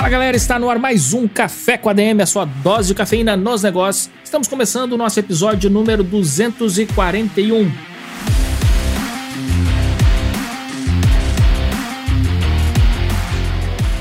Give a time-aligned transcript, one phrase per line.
[0.00, 3.36] Fala galera, está no ar mais um Café com ADM, a sua dose de cafeína
[3.36, 4.08] nos negócios.
[4.24, 7.70] Estamos começando o nosso episódio número 241.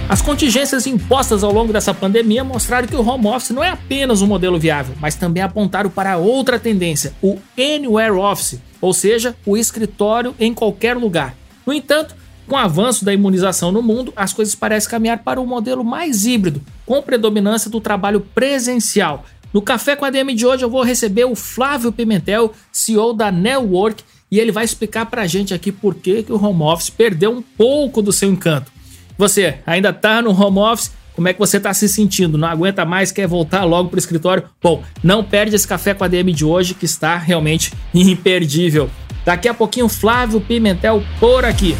[0.07, 4.21] As contingências impostas ao longo dessa pandemia mostraram que o home office não é apenas
[4.21, 9.57] um modelo viável, mas também apontaram para outra tendência, o Anywhere Office, ou seja, o
[9.57, 11.35] escritório em qualquer lugar.
[11.67, 12.15] No entanto,
[12.49, 16.25] com o avanço da imunização no mundo, as coisas parecem caminhar para um modelo mais
[16.25, 19.23] híbrido, com predominância do trabalho presencial.
[19.53, 23.31] No Café com a DM de hoje eu vou receber o Flávio Pimentel, CEO da
[23.31, 26.89] Network, e ele vai explicar para a gente aqui por que, que o home office
[26.89, 28.71] perdeu um pouco do seu encanto.
[29.17, 30.91] Você ainda tá no home office?
[31.13, 32.37] Como é que você está se sentindo?
[32.37, 34.45] Não aguenta mais, quer voltar logo para o escritório?
[34.61, 38.89] Bom, não perde esse café com a DM de hoje que está realmente imperdível.
[39.23, 41.75] Daqui a pouquinho, Flávio Pimentel por aqui.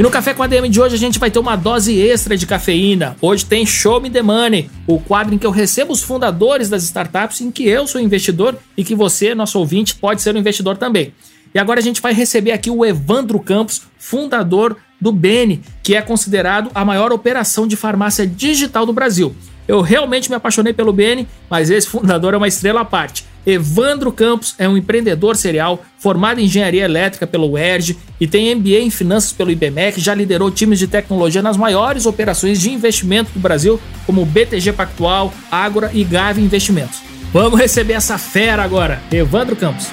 [0.00, 2.34] E no Café com a DM de hoje a gente vai ter uma dose extra
[2.34, 3.18] de cafeína.
[3.20, 6.84] Hoje tem Show Me the Money, o quadro em que eu recebo os fundadores das
[6.84, 10.78] startups em que eu sou investidor e que você, nosso ouvinte, pode ser um investidor
[10.78, 11.12] também.
[11.54, 16.00] E agora a gente vai receber aqui o Evandro Campos, fundador do Bene, que é
[16.00, 19.36] considerado a maior operação de farmácia digital do Brasil.
[19.68, 23.26] Eu realmente me apaixonei pelo Bene, mas esse fundador é uma estrela à parte.
[23.46, 28.80] Evandro Campos é um empreendedor serial, formado em engenharia elétrica pelo UERJ e tem MBA
[28.80, 33.40] em finanças pelo IBMEC, já liderou times de tecnologia nas maiores operações de investimento do
[33.40, 37.00] Brasil, como BTG Pactual, Ágora e Gave Investimentos.
[37.32, 39.86] Vamos receber essa fera agora, Evandro Campos.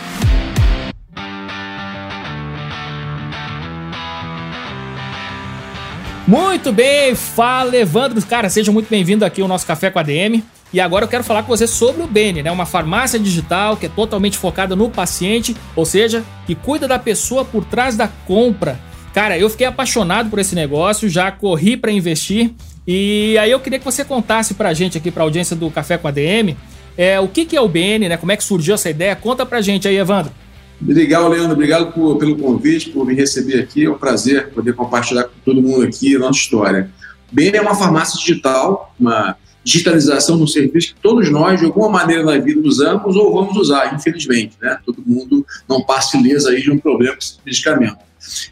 [6.27, 8.21] Muito bem, fala Evandro.
[8.25, 10.43] Cara, seja muito bem-vindo aqui ao nosso Café com a DM.
[10.73, 12.51] E agora eu quero falar com você sobre o Bene, né?
[12.51, 17.45] Uma farmácia digital que é totalmente focada no paciente, ou seja, que cuida da pessoa
[17.45, 18.77] por trás da compra.
[19.13, 22.51] Cara, eu fiquei apaixonado por esse negócio, já corri para investir.
[22.85, 26.09] E aí eu queria que você contasse pra gente aqui, pra audiência do Café com
[26.09, 26.57] a DM,
[26.97, 28.17] é, o que, que é o Bene, né?
[28.17, 29.15] Como é que surgiu essa ideia?
[29.15, 30.33] Conta pra gente aí, Evandro.
[30.81, 31.53] Legal, Leandro.
[31.53, 33.85] Obrigado por, pelo convite, por me receber aqui.
[33.85, 36.91] É um prazer poder compartilhar com todo mundo aqui a nossa história.
[37.31, 42.23] Bem, é uma farmácia digital, uma digitalização do serviço que todos nós, de alguma maneira
[42.23, 44.55] na vida, usamos ou vamos usar, infelizmente.
[44.61, 44.77] Né?
[44.85, 47.97] Todo mundo não passa ilesa aí de um problema com esse medicamento.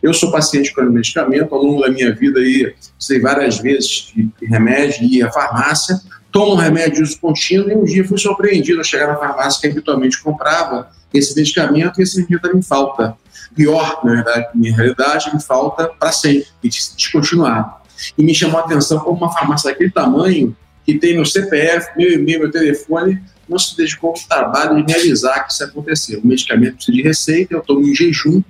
[0.04, 4.30] Eu sou paciente com medicamento, ao longo da minha vida aí, sei várias vezes de
[4.46, 6.00] remédio, ia à farmácia,
[6.36, 9.62] tomo um remédio de uso contínuo e um dia fui surpreendido a chegar na farmácia
[9.62, 13.16] que habitualmente comprava esse medicamento e esse medicamento me falta.
[13.56, 17.76] Pior, na verdade, minha realidade, me falta para sempre, e descontinuado.
[18.18, 20.54] E me chamou a atenção como uma farmácia daquele tamanho,
[20.86, 25.40] que tem meu CPF, meu e-mail, meu telefone, não se dedicou ao trabalho de realizar
[25.46, 26.20] que isso aconteceu.
[26.20, 28.44] O medicamento precisa de receita, eu estou em jejum.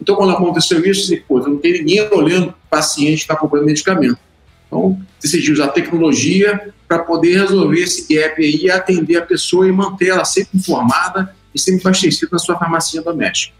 [0.00, 3.36] Então, quando aconteceu isso, eu disse, pô, não tem ninguém olhando o paciente que está
[3.36, 4.18] comprando medicamento.
[4.66, 9.72] Então, decidi usar tecnologia para poder resolver esse gap aí e atender a pessoa e
[9.72, 13.54] manter ela sempre informada e sempre abastecido na sua farmácia doméstica.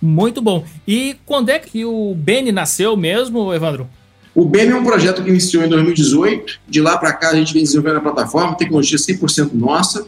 [0.00, 0.64] Muito bom.
[0.86, 3.88] E quando é que o Beni nasceu mesmo, Evandro?
[4.34, 6.60] O Beni é um projeto que iniciou em 2018.
[6.68, 10.06] De lá para cá, a gente vem desenvolvendo a plataforma, tecnologia 100% nossa.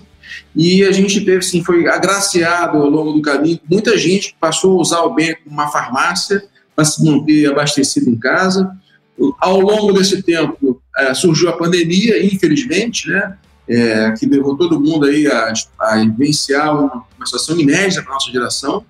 [0.55, 3.59] E a gente teve, sim, foi agraciado ao longo do caminho.
[3.71, 6.45] Muita gente passou a usar o Beni como uma farmácia
[6.75, 8.71] para se manter abastecido em casa.
[9.41, 13.37] Ao longo desse tempo, é, surgiu a pandemia, infelizmente, né?
[13.69, 18.15] é, que levou todo mundo aí a, a vivenciar uma, uma situação inédita para a
[18.15, 18.85] nossa geração.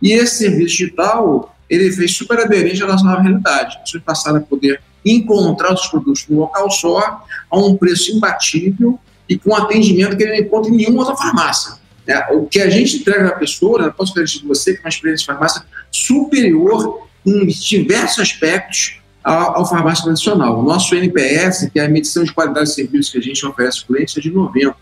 [0.00, 3.76] E esse serviço digital, ele fez super aderente à nossa nova realidade.
[3.76, 8.98] As pessoas passaram a poder encontrar os produtos no local só, a um preço imbatível
[9.28, 11.80] e com atendimento que ele não encontra em nenhuma outra farmácia.
[12.06, 14.82] É, o que a gente entrega à pessoa, né, posso garantir de você que é
[14.82, 15.62] uma experiência de farmácia
[15.92, 20.58] superior em diversos aspectos ao, farmácia tradicional.
[20.58, 23.80] O nosso NPS, que é a medição de qualidade de serviço que a gente oferece
[23.80, 24.74] ao cliente, é de 90.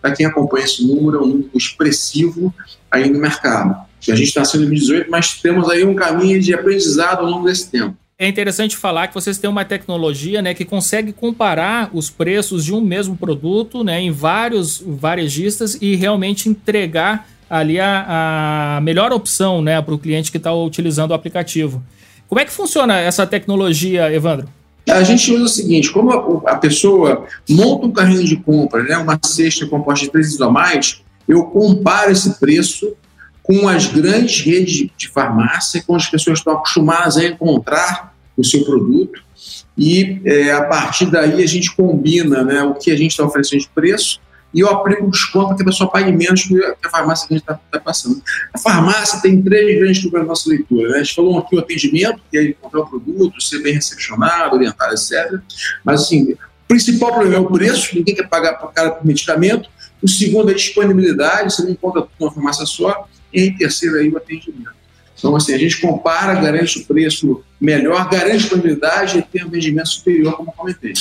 [0.00, 2.52] Para quem acompanha esse número, é um número expressivo
[2.90, 3.74] aí no mercado.
[4.06, 7.46] A gente está sendo em 2018, mas temos aí um caminho de aprendizado ao longo
[7.46, 7.96] desse tempo.
[8.18, 12.72] É interessante falar que vocês têm uma tecnologia né, que consegue comparar os preços de
[12.72, 19.60] um mesmo produto né, em vários varejistas e realmente entregar ali a, a melhor opção
[19.60, 21.82] né, para o cliente que está utilizando o aplicativo.
[22.34, 24.48] Como é que funciona essa tecnologia, Evandro?
[24.90, 29.16] A gente usa o seguinte: como a, pessoa monta um carrinho de compra, né, uma
[29.24, 32.92] cesta composta de três itens a mais, eu comparo esse preço
[33.40, 38.64] com as grandes redes de farmácia, com as pessoas estão acostumadas a encontrar o seu
[38.64, 39.22] produto,
[39.78, 43.60] e é, a partir daí a gente combina né, o que a gente está oferecendo
[43.60, 44.18] de preço
[44.54, 47.34] e eu aplico um desconto para que a pessoa pague menos que a farmácia que
[47.34, 48.22] a gente está tá passando.
[48.52, 50.90] A farmácia tem três grandes problemas na nossa leitura.
[50.90, 50.94] Né?
[50.94, 54.94] A gente falou aqui o atendimento, que é encontrar o produto, ser bem recepcionado, orientado,
[54.94, 55.40] etc.
[55.84, 59.68] Mas, assim, o principal problema é o preço, ninguém quer pagar por cara por medicamento.
[60.00, 63.08] O segundo é a disponibilidade, você não encontra tudo numa farmácia só.
[63.32, 64.70] E em terceiro aí o atendimento.
[65.18, 69.88] Então, assim, a gente compara, garante o preço melhor, garante disponibilidade e tem um rendimento
[69.88, 70.92] superior, como comentei.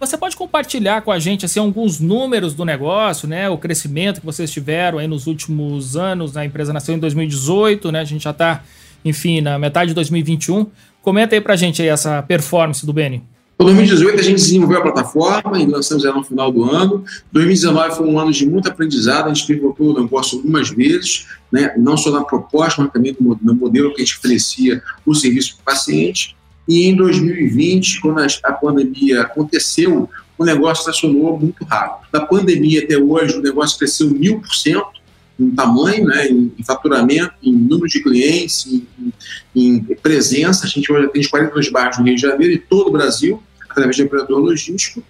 [0.00, 3.50] Você pode compartilhar com a gente assim, alguns números do negócio, né?
[3.50, 6.38] O crescimento que vocês tiveram aí nos últimos anos.
[6.38, 8.00] A empresa nasceu em 2018, né?
[8.00, 8.64] A gente já está,
[9.04, 10.66] enfim, na metade de 2021.
[11.02, 13.22] Comenta aí para a gente aí essa performance do Beni.
[13.60, 17.04] Em 2018 a gente desenvolveu a plataforma e lançamos ela no final do ano.
[17.30, 21.74] 2019 foi um ano de muito aprendizado, a gente pivotou o negócio algumas vezes, né?
[21.76, 25.60] não só na proposta, mas também no modelo que a gente oferecia o serviço para
[25.60, 26.34] o paciente.
[26.70, 30.08] E em 2020, quando a pandemia aconteceu,
[30.38, 32.06] o negócio estacionou muito rápido.
[32.12, 35.00] Da pandemia até hoje, o negócio cresceu mil por cento
[35.36, 38.86] em tamanho, né, em, faturamento, em número de clientes, em,
[39.52, 40.64] em, presença.
[40.64, 43.96] A gente hoje atende 42 bairros no Rio de Janeiro e todo o Brasil, através
[43.96, 45.02] de operador logístico.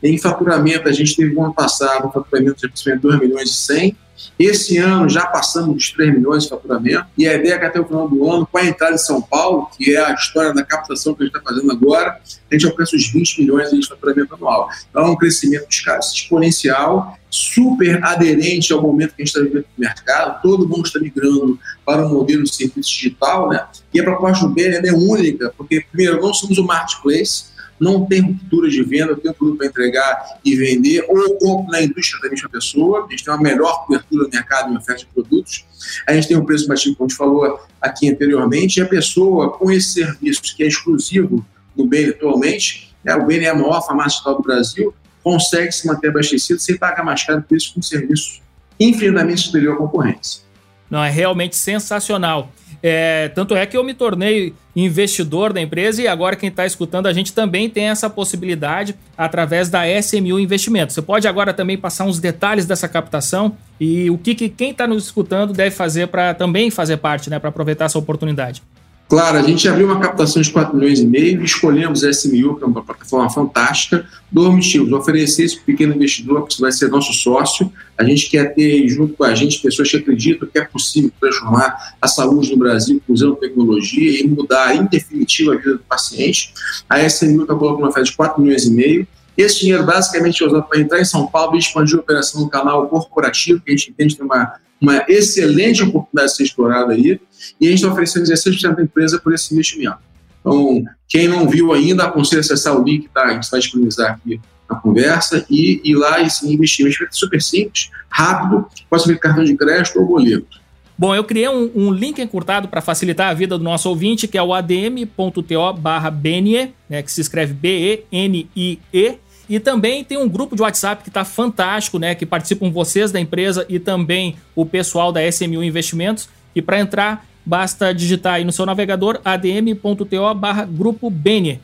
[0.00, 3.54] Em faturamento, a gente teve no ano passado um faturamento de aproximadamente 2 milhões e
[3.54, 3.96] 100
[4.38, 7.80] esse ano já passamos dos 3 milhões de faturamento e a ideia é que até
[7.80, 10.64] o final do ano, com a entrada em São Paulo, que é a história da
[10.64, 12.20] captação que a gente está fazendo agora,
[12.50, 14.68] a gente alcança os 20 milhões de faturamento anual.
[14.90, 15.66] Então é um crescimento
[16.12, 20.98] exponencial, super aderente ao momento que a gente está vivendo no mercado, todo mundo está
[20.98, 23.66] migrando para um modelo de serviço digital, né?
[23.92, 27.47] E a proposta do BN é única, porque, primeiro, não somos um marketplace,
[27.80, 32.20] não tem ruptura de venda, tem produto para entregar e vender, ou compro na indústria
[32.22, 35.64] da mesma pessoa, a gente tem uma melhor cobertura do mercado em oferta de produtos,
[36.06, 39.52] a gente tem um preço baixo, como a gente falou aqui anteriormente, e a pessoa
[39.52, 41.44] com esse serviço que é exclusivo
[41.76, 46.08] do BN atualmente, né, o BN é a maior farmácia do Brasil, consegue se manter
[46.08, 48.40] abastecido sem pagar mais caro por isso com um serviço
[48.80, 50.42] infinitamente superior à concorrência.
[50.90, 52.50] Não, é realmente sensacional.
[52.82, 57.06] É, tanto é que eu me tornei investidor da empresa e agora quem está escutando
[57.06, 60.94] a gente também tem essa possibilidade através da SMU Investimentos.
[60.94, 64.86] Você pode agora também passar uns detalhes dessa captação e o que, que quem está
[64.86, 68.62] nos escutando deve fazer para também fazer parte, né, para aproveitar essa oportunidade.
[69.08, 72.62] Claro, a gente abriu uma captação de 4 milhões e meio, escolhemos a SMU, que
[72.62, 74.92] é uma plataforma fantástica, dois motivos.
[74.92, 77.72] Oferecer esse pequeno investidor, que vai ser nosso sócio.
[77.96, 81.96] A gente quer ter junto com a gente pessoas que acreditam que é possível transformar
[82.02, 86.52] a saúde no Brasil usando tecnologia e mudar em definitivo a vida do paciente.
[86.86, 89.08] A SMU está colocando uma oferta de 4 milhões e meio.
[89.38, 92.50] Esse dinheiro basicamente é usado para entrar em São Paulo e expandir a operação no
[92.50, 96.92] canal corporativo, que a gente entende que tem uma, uma excelente oportunidade de ser explorada
[96.92, 97.18] aí
[97.60, 99.98] e a gente está oferecendo 16% da empresa por esse investimento.
[100.40, 103.22] Então, quem não viu ainda, aconselho a acessar o link, tá?
[103.22, 106.84] a gente vai disponibilizar aqui na conversa e ir lá e sim, investir.
[106.84, 110.58] Um investimento super simples, rápido, pode ser cartão de crédito ou boleto.
[110.96, 114.36] Bom, eu criei um, um link encurtado para facilitar a vida do nosso ouvinte, que
[114.36, 119.18] é o adm.to barra Benie, né, que se escreve B-E-N-I-E.
[119.48, 122.14] E também tem um grupo de WhatsApp que está fantástico, né?
[122.14, 126.28] Que participam vocês da empresa e também o pessoal da SMU Investimentos.
[126.54, 131.60] E para entrar, basta digitar aí no seu navegador adm.to barra grupo Bene.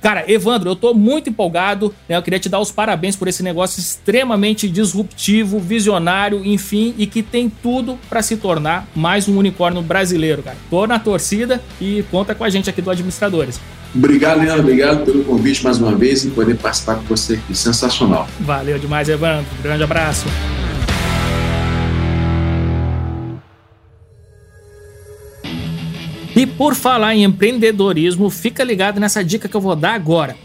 [0.00, 2.16] Cara, Evandro, eu tô muito empolgado, né?
[2.16, 7.24] Eu queria te dar os parabéns por esse negócio extremamente disruptivo, visionário, enfim, e que
[7.24, 10.56] tem tudo para se tornar mais um unicórnio brasileiro, cara.
[10.70, 13.58] Tô na torcida e conta com a gente aqui do Administradores.
[13.92, 14.60] Obrigado, Leandro.
[14.60, 17.56] Obrigado pelo convite mais uma vez e poder participar com você aqui.
[17.56, 18.28] Sensacional.
[18.38, 19.46] Valeu demais, Evandro.
[19.60, 20.26] grande abraço.
[26.56, 30.36] Por falar em empreendedorismo, fica ligado nessa dica que eu vou dar agora.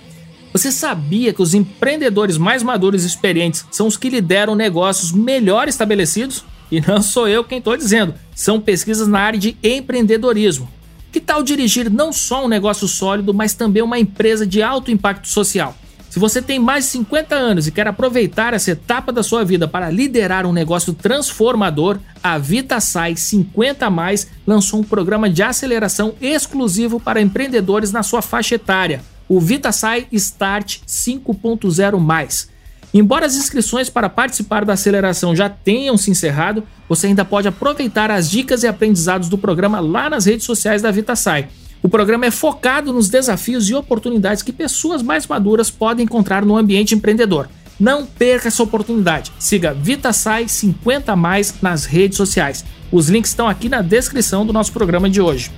[0.51, 5.68] Você sabia que os empreendedores mais maduros e experientes são os que lideram negócios melhor
[5.68, 6.44] estabelecidos?
[6.70, 10.70] E não sou eu quem estou dizendo, são pesquisas na área de empreendedorismo.
[11.12, 15.27] Que tal dirigir não só um negócio sólido, mas também uma empresa de alto impacto
[15.27, 15.75] social?
[16.12, 19.65] Se você tem mais de 50 anos e quer aproveitar essa etapa da sua vida
[19.65, 27.00] para liderar um negócio transformador, a VitaSai 50 Mais lançou um programa de aceleração exclusivo
[27.00, 32.48] para empreendedores na sua faixa etária, o VitaSai Start 5.0
[32.94, 38.12] Embora as inscrições para participar da aceleração já tenham se encerrado, você ainda pode aproveitar
[38.12, 41.48] as dicas e aprendizados do programa lá nas redes sociais da VitaSai.
[41.83, 46.55] O programa é focado nos desafios e oportunidades que pessoas mais maduras podem encontrar no
[46.55, 47.50] ambiente empreendedor.
[47.79, 49.31] Não perca essa oportunidade.
[49.39, 52.63] Siga VitaSai 50 mais nas redes sociais.
[52.91, 55.51] Os links estão aqui na descrição do nosso programa de hoje.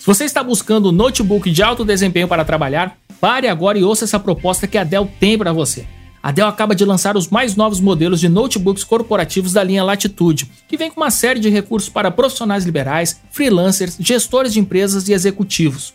[0.00, 4.04] Se você está buscando um notebook de alto desempenho para trabalhar, pare agora e ouça
[4.04, 5.86] essa proposta que a Dell tem para você.
[6.24, 10.50] A Dell acaba de lançar os mais novos modelos de notebooks corporativos da linha Latitude,
[10.66, 15.12] que vem com uma série de recursos para profissionais liberais, freelancers, gestores de empresas e
[15.12, 15.92] executivos.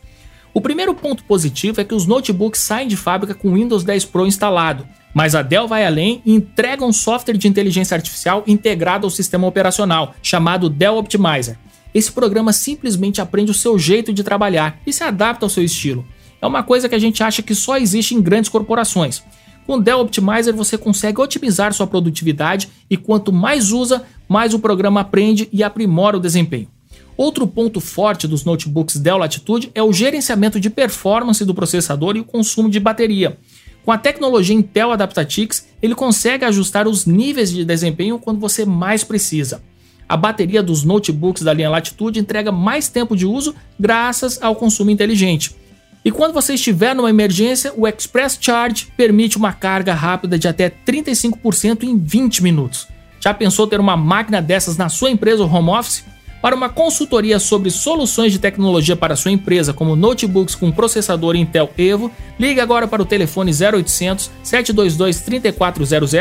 [0.54, 4.28] O primeiro ponto positivo é que os notebooks saem de fábrica com Windows 10 Pro
[4.28, 9.10] instalado, mas a Dell vai além e entrega um software de inteligência artificial integrado ao
[9.10, 11.58] sistema operacional, chamado Dell Optimizer.
[11.92, 16.06] Esse programa simplesmente aprende o seu jeito de trabalhar e se adapta ao seu estilo.
[16.40, 19.24] É uma coisa que a gente acha que só existe em grandes corporações.
[19.70, 24.58] Com o Dell Optimizer você consegue otimizar sua produtividade e quanto mais usa, mais o
[24.58, 26.68] programa aprende e aprimora o desempenho.
[27.16, 32.20] Outro ponto forte dos notebooks Dell Latitude é o gerenciamento de performance do processador e
[32.20, 33.38] o consumo de bateria.
[33.86, 39.04] Com a tecnologia Intel Adaptatix, ele consegue ajustar os níveis de desempenho quando você mais
[39.04, 39.62] precisa.
[40.08, 44.90] A bateria dos notebooks da linha Latitude entrega mais tempo de uso graças ao consumo
[44.90, 45.56] inteligente.
[46.04, 50.70] E quando você estiver numa emergência, o Express Charge permite uma carga rápida de até
[50.70, 52.88] 35% em 20 minutos.
[53.20, 56.06] Já pensou ter uma máquina dessas na sua empresa ou home office?
[56.42, 61.70] Para uma consultoria sobre soluções de tecnologia para sua empresa, como notebooks com processador Intel
[61.78, 66.14] Evo, ligue agora para o telefone 0800 722 3400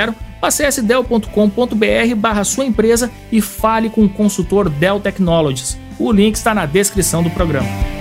[0.42, 5.78] ou acesse dell.com.br barra sua empresa e fale com o consultor Dell Technologies.
[6.00, 7.97] O link está na descrição do programa.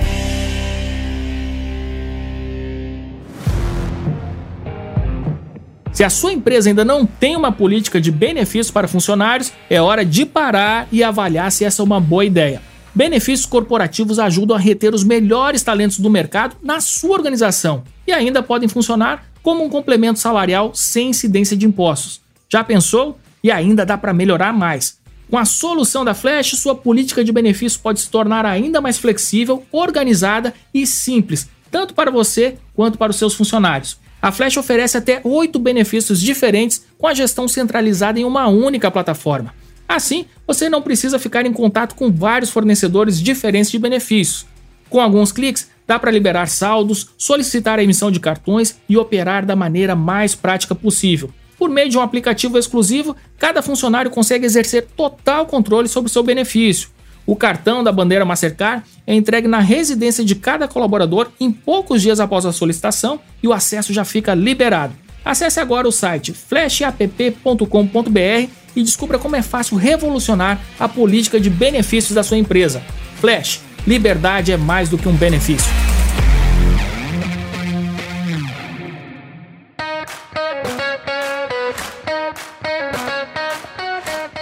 [5.97, 10.05] Se a sua empresa ainda não tem uma política de benefícios para funcionários, é hora
[10.05, 12.61] de parar e avaliar se essa é uma boa ideia.
[12.93, 18.43] Benefícios corporativos ajudam a reter os melhores talentos do mercado na sua organização e ainda
[18.43, 22.21] podem funcionar como um complemento salarial sem incidência de impostos.
[22.47, 23.17] Já pensou?
[23.43, 24.99] E ainda dá para melhorar mais.
[25.27, 29.65] Com a solução da Flash, sua política de benefícios pode se tornar ainda mais flexível,
[29.71, 33.97] organizada e simples, tanto para você quanto para os seus funcionários.
[34.21, 39.53] A Flash oferece até oito benefícios diferentes com a gestão centralizada em uma única plataforma.
[39.87, 44.45] Assim, você não precisa ficar em contato com vários fornecedores diferentes de benefícios.
[44.89, 49.55] Com alguns cliques, dá para liberar saldos, solicitar a emissão de cartões e operar da
[49.55, 51.29] maneira mais prática possível.
[51.57, 56.89] Por meio de um aplicativo exclusivo, cada funcionário consegue exercer total controle sobre seu benefício.
[57.27, 62.21] O cartão da bandeira Mastercard é entregue na residência de cada colaborador em poucos dias
[62.21, 64.93] após a solicitação e o acesso já fica liberado.
[65.25, 72.15] Acesse agora o site flashapp.com.br e descubra como é fácil revolucionar a política de benefícios
[72.15, 72.81] da sua empresa.
[73.19, 75.96] Flash, liberdade é mais do que um benefício.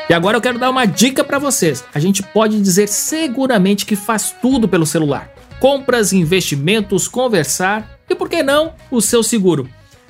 [0.08, 1.84] E agora eu quero dar uma dica para vocês.
[1.94, 8.30] A gente pode dizer seguramente que faz tudo pelo celular: compras, investimentos, conversar e por
[8.30, 9.68] que não o seu seguro.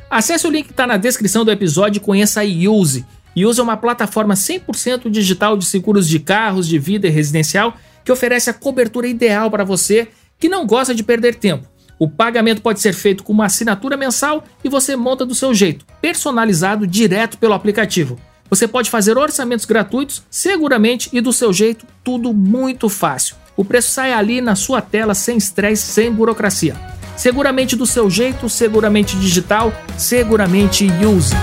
[0.10, 3.06] Acesse o link que está na descrição do episódio e conheça a Use.
[3.36, 8.12] Use é uma plataforma 100% digital de seguros de carros, de vida e residencial que
[8.12, 11.68] oferece a cobertura ideal para você que não gosta de perder tempo.
[11.98, 15.86] O pagamento pode ser feito com uma assinatura mensal e você monta do seu jeito,
[16.02, 18.20] personalizado direto pelo aplicativo.
[18.50, 23.36] Você pode fazer orçamentos gratuitos, seguramente e do seu jeito, tudo muito fácil.
[23.58, 26.76] O preço sai ali na sua tela sem estresse, sem burocracia.
[27.18, 31.34] Seguramente do seu jeito, seguramente digital, seguramente use.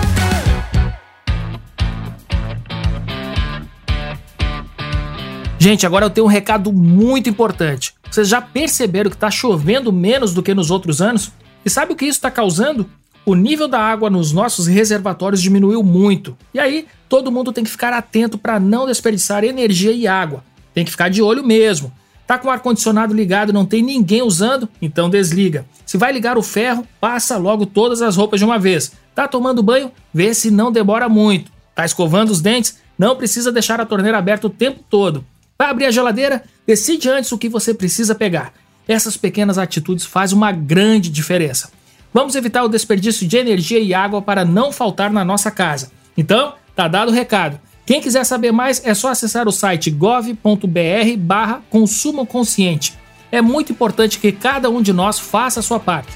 [5.59, 7.94] Gente, agora eu tenho um recado muito importante.
[8.09, 11.32] Vocês já perceberam que está chovendo menos do que nos outros anos?
[11.64, 12.88] E sabe o que isso está causando?
[13.25, 16.37] O nível da água nos nossos reservatórios diminuiu muito.
[16.52, 20.43] E aí, todo mundo tem que ficar atento para não desperdiçar energia e água.
[20.75, 21.93] Tem que ficar de olho mesmo.
[22.26, 24.69] Tá com o ar-condicionado ligado não tem ninguém usando?
[24.81, 25.67] Então desliga.
[25.85, 28.93] Se vai ligar o ferro, passa logo todas as roupas de uma vez.
[29.14, 29.93] Tá tomando banho?
[30.14, 31.50] Vê se não demora muito.
[31.75, 32.79] Tá escovando os dentes?
[32.99, 35.25] Não precisa deixar a torneira aberta o tempo todo.
[35.59, 36.43] Vai abrir a geladeira?
[36.67, 38.55] Decide antes o que você precisa pegar.
[38.88, 41.71] Essas pequenas atitudes fazem uma grande diferença.
[42.12, 45.90] Vamos evitar o desperdício de energia e água para não faltar na nossa casa.
[46.16, 47.59] Então, tá dado o recado.
[47.87, 52.95] Quem quiser saber mais é só acessar o site gov.br barra consumo consciente.
[53.31, 56.12] É muito importante que cada um de nós faça a sua parte.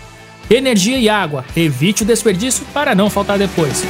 [0.49, 3.83] Energia e água, evite o desperdício para não faltar depois.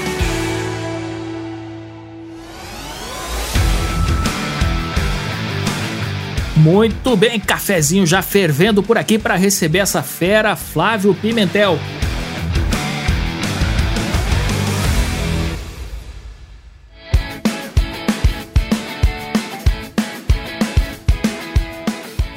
[6.67, 11.79] Muito bem, cafezinho já fervendo por aqui para receber essa fera, Flávio Pimentel.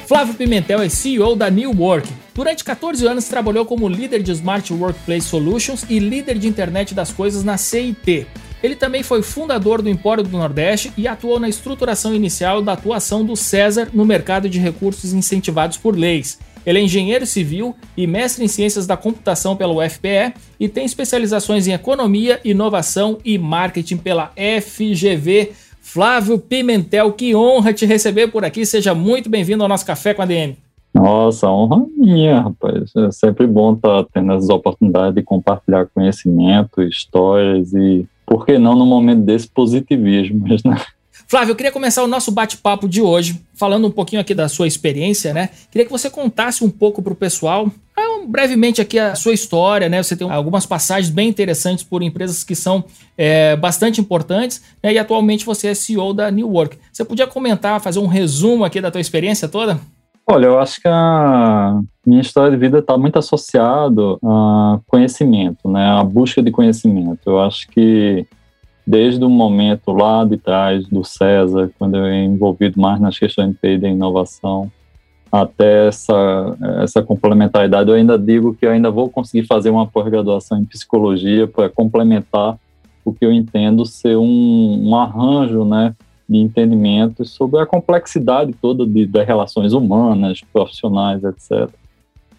[0.06, 2.08] Flávio Pimentel é CEO da New Work.
[2.32, 7.10] Durante 14 anos trabalhou como líder de Smart Workplace Solutions e líder de internet das
[7.10, 8.28] coisas na CIT.
[8.62, 13.24] Ele também foi fundador do Empório do Nordeste e atuou na estruturação inicial da atuação
[13.24, 16.38] do César no mercado de recursos incentivados por leis.
[16.64, 21.66] Ele é engenheiro civil e mestre em ciências da computação pela UFPE e tem especializações
[21.66, 25.52] em economia, inovação e marketing pela FGV.
[25.80, 28.66] Flávio Pimentel, que honra te receber por aqui.
[28.66, 30.56] Seja muito bem-vindo ao nosso Café com a DM.
[30.92, 32.92] Nossa, honra minha, rapaz.
[32.96, 38.76] É sempre bom estar tendo as oportunidades de compartilhar conhecimento, histórias e, por que não,
[38.76, 40.80] no momento desse, positivismo, né?
[41.26, 44.68] Flávio, eu queria começar o nosso bate-papo de hoje falando um pouquinho aqui da sua
[44.68, 45.48] experiência, né?
[45.68, 49.88] Queria que você contasse um pouco para o pessoal, ah, brevemente aqui a sua história,
[49.88, 50.00] né?
[50.00, 52.84] Você tem algumas passagens bem interessantes por empresas que são
[53.18, 54.92] é, bastante importantes, né?
[54.92, 56.78] E atualmente você é CEO da New Work.
[56.92, 59.80] Você podia comentar, fazer um resumo aqui da tua experiência toda?
[60.32, 65.84] Olha, eu acho que a minha história de vida está muito associado a conhecimento, né?
[65.84, 67.18] A busca de conhecimento.
[67.26, 68.24] Eu acho que
[68.86, 73.56] desde o momento lá de trás do César, quando eu é envolvido mais nas questões
[73.60, 74.70] de da inovação,
[75.32, 80.60] até essa, essa complementaridade, eu ainda digo que eu ainda vou conseguir fazer uma pós-graduação
[80.60, 82.56] em psicologia para complementar
[83.04, 85.92] o que eu entendo ser um, um arranjo, né,
[86.30, 91.68] de entendimento sobre a complexidade toda de, das relações humanas, profissionais, etc.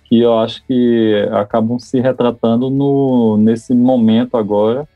[0.05, 4.87] Que eu acho que acabam se retratando no, nesse momento agora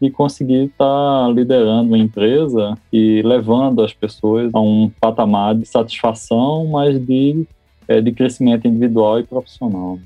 [0.00, 5.66] e conseguir estar tá liderando uma empresa e levando as pessoas a um patamar de
[5.66, 7.44] satisfação, mas de,
[7.88, 9.98] é, de crescimento individual e profissional.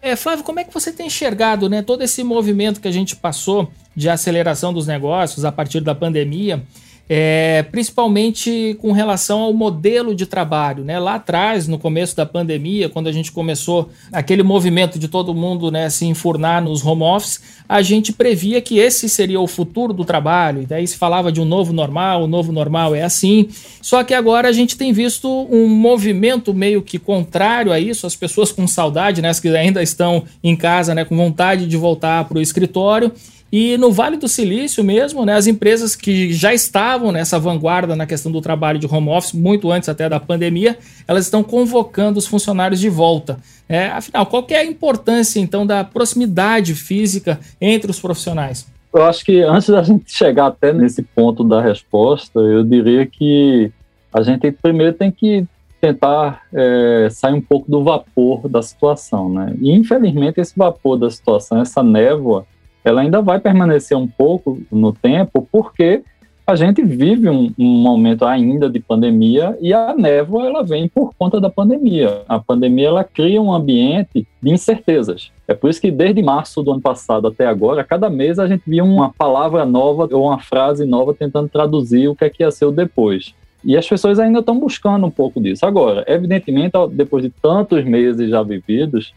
[0.00, 3.14] É, Flávio, como é que você tem enxergado né, todo esse movimento que a gente
[3.14, 6.62] passou de aceleração dos negócios a partir da pandemia?
[7.12, 10.84] É, principalmente com relação ao modelo de trabalho.
[10.84, 10.96] Né?
[11.00, 15.72] Lá atrás, no começo da pandemia, quando a gente começou aquele movimento de todo mundo
[15.72, 20.04] né, se enfurnar nos home office, a gente previa que esse seria o futuro do
[20.04, 23.48] trabalho, e daí se falava de um novo normal, o novo normal é assim.
[23.82, 28.14] Só que agora a gente tem visto um movimento meio que contrário a isso, as
[28.14, 32.24] pessoas com saudade, né, as que ainda estão em casa, né, com vontade de voltar
[32.26, 33.10] para o escritório.
[33.52, 38.06] E no Vale do Silício mesmo, né, as empresas que já estavam nessa vanguarda na
[38.06, 42.26] questão do trabalho de home office, muito antes até da pandemia, elas estão convocando os
[42.26, 43.38] funcionários de volta.
[43.68, 48.66] É, afinal, qual é a importância então da proximidade física entre os profissionais?
[48.92, 53.72] Eu acho que antes da gente chegar até nesse ponto da resposta, eu diria que
[54.12, 55.44] a gente primeiro tem que
[55.80, 59.54] tentar é, sair um pouco do vapor da situação, né?
[59.60, 62.44] E infelizmente esse vapor da situação, essa névoa,
[62.84, 66.02] ela ainda vai permanecer um pouco no tempo, porque
[66.50, 71.14] a gente vive um, um, momento ainda de pandemia e a névoa ela vem por
[71.16, 72.22] conta da pandemia.
[72.28, 75.30] A pandemia ela cria um ambiente de incertezas.
[75.46, 78.62] É por isso que desde março do ano passado até agora, cada mês a gente
[78.66, 82.50] via uma palavra nova ou uma frase nova tentando traduzir o que é que ia
[82.50, 83.32] ser o depois.
[83.64, 85.64] E as pessoas ainda estão buscando um pouco disso.
[85.64, 89.14] Agora, evidentemente, depois de tantos meses já vividos,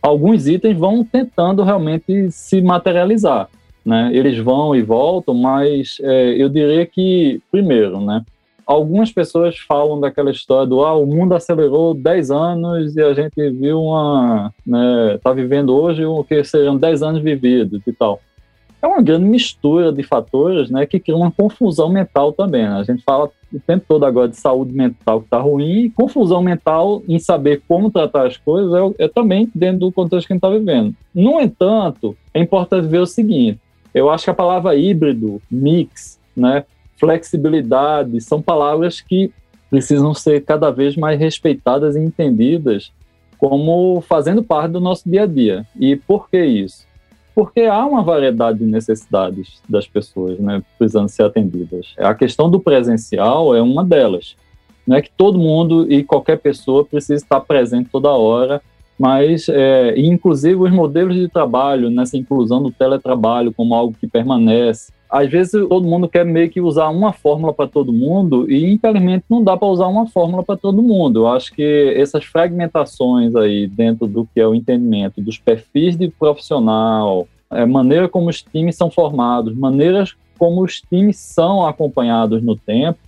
[0.00, 3.48] alguns itens vão tentando realmente se materializar.
[3.84, 4.10] Né?
[4.12, 8.24] Eles vão e voltam, mas é, eu diria que, primeiro, né,
[8.66, 13.50] algumas pessoas falam daquela história do ah, o mundo acelerou 10 anos e a gente
[13.50, 14.52] viu uma.
[14.66, 18.20] né, vivendo hoje o que seriam 10 anos vividos e tal
[18.80, 22.62] é uma grande mistura de fatores né, que cria uma confusão mental também.
[22.62, 22.74] Né?
[22.74, 26.42] A gente fala o tempo todo agora de saúde mental que está ruim e confusão
[26.42, 30.36] mental em saber como tratar as coisas é, é também dentro do contexto que a
[30.36, 30.94] gente está vivendo.
[31.14, 33.58] No entanto, é importante ver o seguinte:
[33.94, 36.64] eu acho que a palavra híbrido, mix, né,
[36.98, 39.32] flexibilidade, são palavras que
[39.70, 42.92] precisam ser cada vez mais respeitadas e entendidas
[43.38, 45.66] como fazendo parte do nosso dia a dia.
[45.78, 46.86] E por que isso?
[47.36, 51.92] Porque há uma variedade de necessidades das pessoas, né, precisando ser atendidas.
[51.98, 54.34] A questão do presencial é uma delas.
[54.86, 58.62] Não é que todo mundo e qualquer pessoa precisa estar presente toda hora,
[58.98, 64.90] mas, é, inclusive, os modelos de trabalho, nessa inclusão do teletrabalho como algo que permanece.
[65.08, 69.24] Às vezes, todo mundo quer meio que usar uma fórmula para todo mundo e, infelizmente,
[69.30, 71.20] não dá para usar uma fórmula para todo mundo.
[71.20, 76.08] Eu acho que essas fragmentações aí dentro do que é o entendimento dos perfis de
[76.08, 82.56] profissional, é, maneira como os times são formados, maneiras como os times são acompanhados no
[82.56, 82.98] tempo,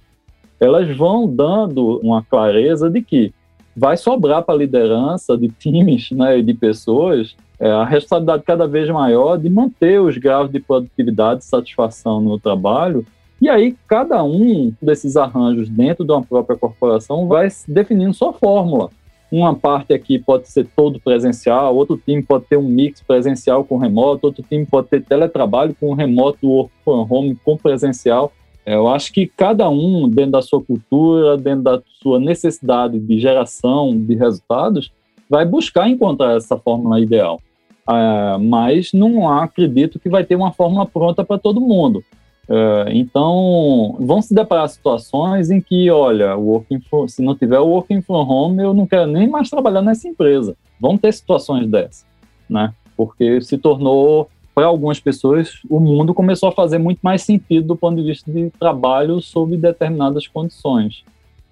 [0.60, 3.32] elas vão dando uma clareza de que
[3.76, 8.66] vai sobrar para a liderança de times né, e de pessoas é, a responsabilidade cada
[8.68, 13.04] vez maior de manter os graus de produtividade e satisfação no trabalho.
[13.40, 18.90] E aí, cada um desses arranjos dentro de uma própria corporação vai definindo sua fórmula.
[19.30, 23.76] Uma parte aqui pode ser todo presencial, outro time pode ter um mix presencial com
[23.76, 28.32] remoto, outro time pode ter teletrabalho com remoto, work from home com presencial.
[28.64, 33.20] É, eu acho que cada um, dentro da sua cultura, dentro da sua necessidade de
[33.20, 34.90] geração de resultados,
[35.28, 37.40] vai buscar encontrar essa fórmula ideal.
[37.88, 42.04] Uh, mas não acredito que vai ter uma fórmula pronta para todo mundo.
[42.46, 47.66] Uh, então, vão se deparar situações em que, olha, working from, se não tiver o
[47.66, 50.54] working from home, eu não quero nem mais trabalhar nessa empresa.
[50.78, 52.04] Vão ter situações dessas,
[52.48, 52.74] né?
[52.94, 57.76] Porque se tornou, para algumas pessoas, o mundo começou a fazer muito mais sentido do
[57.76, 61.04] ponto de vista de trabalho sob determinadas condições.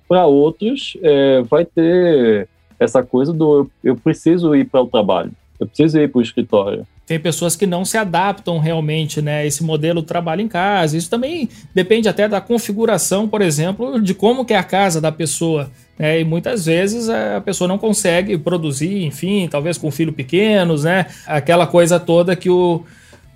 [0.07, 2.47] Para outros, é, vai ter
[2.79, 6.87] essa coisa do eu preciso ir para o trabalho eu preciso ir para o escritório.
[7.07, 9.47] Tem pessoas que não se adaptam realmente, né?
[9.47, 10.97] Esse modelo trabalho em casa.
[10.97, 15.13] Isso também depende até da configuração, por exemplo, de como que é a casa da
[15.13, 15.71] pessoa.
[15.99, 16.21] Né?
[16.21, 21.07] E muitas vezes a pessoa não consegue produzir, enfim, talvez com filhos pequenos, né?
[21.27, 22.85] Aquela coisa toda que o,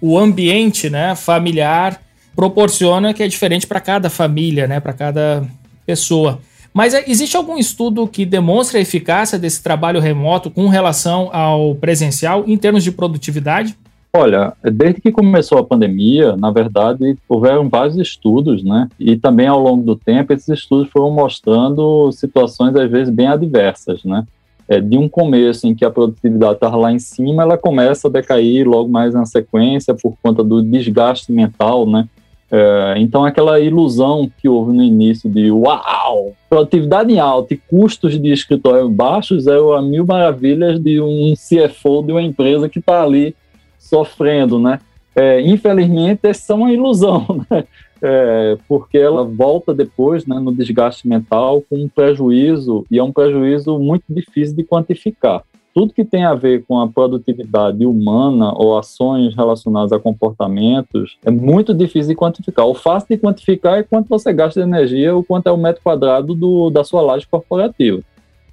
[0.00, 2.00] o ambiente né, familiar
[2.34, 4.80] proporciona que é diferente para cada família, né?
[4.80, 5.44] Para cada
[5.86, 6.40] pessoa.
[6.72, 11.74] Mas é, existe algum estudo que demonstre a eficácia desse trabalho remoto com relação ao
[11.74, 13.76] presencial em termos de produtividade?
[14.12, 18.88] Olha, desde que começou a pandemia, na verdade, houveram vários estudos, né?
[18.98, 24.02] E também ao longo do tempo, esses estudos foram mostrando situações, às vezes, bem adversas,
[24.04, 24.26] né?
[24.68, 28.10] É, de um começo em que a produtividade estava lá em cima, ela começa a
[28.10, 32.08] decair logo mais na sequência por conta do desgaste mental, né?
[32.52, 38.32] É, então, aquela ilusão que houve no início de uau, produtividade alta e custos de
[38.32, 43.36] escritório baixos é a mil maravilhas de um CFO de uma empresa que está ali
[43.78, 44.80] sofrendo, né?
[45.14, 47.64] É, infelizmente, essa é uma ilusão, né?
[48.02, 53.12] É, porque ela volta depois né, no desgaste mental com um prejuízo, e é um
[53.12, 58.76] prejuízo muito difícil de quantificar tudo que tem a ver com a produtividade humana ou
[58.76, 62.66] ações relacionadas a comportamentos é muito difícil de quantificar.
[62.66, 65.82] O fácil de quantificar é quanto você gasta de energia ou quanto é o metro
[65.82, 68.00] quadrado do, da sua laje corporativa.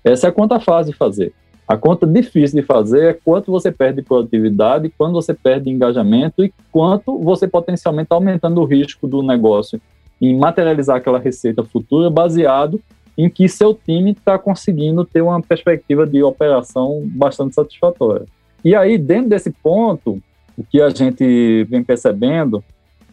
[0.03, 1.34] Essa é a conta fácil de fazer.
[1.67, 6.43] A conta difícil de fazer é quanto você perde de produtividade, quando você perde engajamento
[6.43, 9.82] e quanto você potencialmente está aumentando o risco do negócio
[10.21, 12.80] em materializar aquela receita futura baseado
[13.17, 18.25] em que seu time está conseguindo ter uma perspectiva de operação bastante satisfatória.
[18.63, 20.21] E aí, dentro desse ponto,
[20.58, 22.63] o que a gente vem percebendo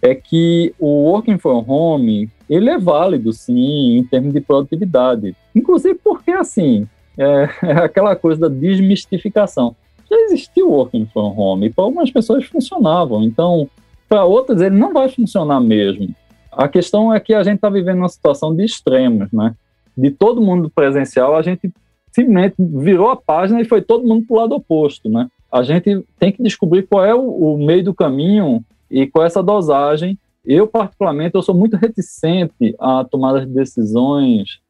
[0.02, 5.34] é que o working from home ele é válido, sim, em termos de produtividade.
[5.54, 6.86] Inclusive porque, assim,
[7.16, 9.74] é, é aquela coisa da desmistificação.
[10.10, 13.68] Já existiu working from home, e para algumas pessoas funcionavam, então,
[14.08, 16.14] para outras ele não vai funcionar mesmo.
[16.52, 19.54] A questão é que a gente está vivendo uma situação de extremos, né?
[19.96, 21.72] De todo mundo presencial, a gente
[22.10, 25.28] simplesmente virou a página e foi todo mundo para o lado oposto, né?
[25.50, 29.26] A gente tem que descobrir qual é o, o meio do caminho e qual é
[29.26, 30.18] essa dosagem.
[30.44, 34.60] Eu, particularmente, eu sou muito reticente a tomar decisões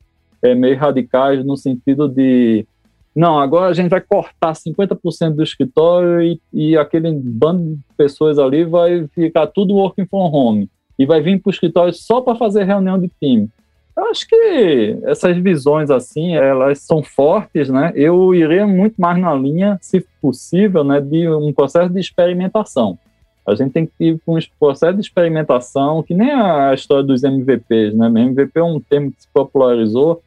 [0.42, 2.66] é, meio radicais no sentido de
[3.14, 8.38] não, agora a gente vai cortar 50% do escritório e, e aquele bando de pessoas
[8.40, 12.34] ali vai ficar tudo working from home e vai vir para o escritório só para
[12.34, 13.48] fazer reunião de time.
[13.96, 17.92] Eu acho que essas visões assim, elas são fortes, né?
[17.94, 22.98] Eu iria muito mais na linha, se possível, né, de um processo de experimentação.
[23.46, 27.22] A gente tem que ir para um processo de experimentação, que nem a história dos
[27.22, 28.06] MVPs, né?
[28.06, 30.22] MVP é um termo que se popularizou,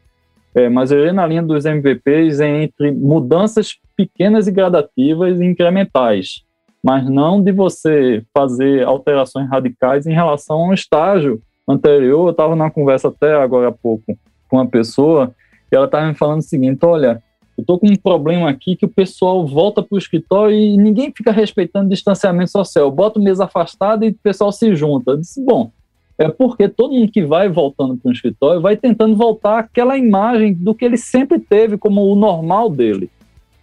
[0.56, 6.44] é, mas eu iria na linha dos MVPs entre mudanças pequenas e gradativas e incrementais,
[6.84, 12.56] mas não de você fazer alterações radicais em relação a um estágio anterior, eu estava
[12.56, 14.18] numa conversa até agora há pouco
[14.50, 15.34] com uma pessoa,
[15.72, 17.22] e ela estava me falando o seguinte: olha,
[17.58, 21.12] eu estou com um problema aqui que o pessoal volta para o escritório e ninguém
[21.16, 22.90] fica respeitando o distanciamento social.
[22.92, 25.12] Bota mesa afastada e o pessoal se junta.
[25.12, 25.72] Eu disse: bom,
[26.18, 30.54] é porque todo mundo que vai voltando para o escritório vai tentando voltar àquela imagem
[30.54, 33.10] do que ele sempre teve como o normal dele.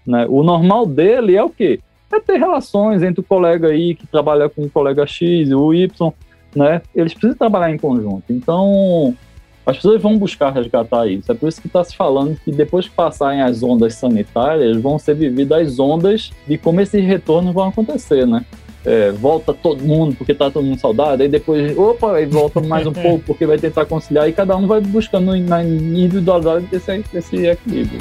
[0.06, 0.26] Né?
[0.28, 1.80] O normal dele é o quê?
[2.12, 6.12] É ter relações entre o colega aí que trabalha com o colega X o Y,
[6.54, 6.82] né?
[6.94, 8.24] Eles precisam trabalhar em conjunto.
[8.30, 9.16] Então,
[9.66, 11.30] as pessoas vão buscar resgatar isso.
[11.30, 14.98] É por isso que está se falando que depois que passarem as ondas sanitárias, vão
[14.98, 18.44] ser vividas as ondas de como esses retornos vão acontecer, né?
[18.84, 22.86] é, volta todo mundo porque tá todo mundo saudade, aí depois, opa, aí volta mais
[22.86, 27.98] um pouco porque vai tentar conciliar, e cada um vai buscando na individualidade esse equilíbrio.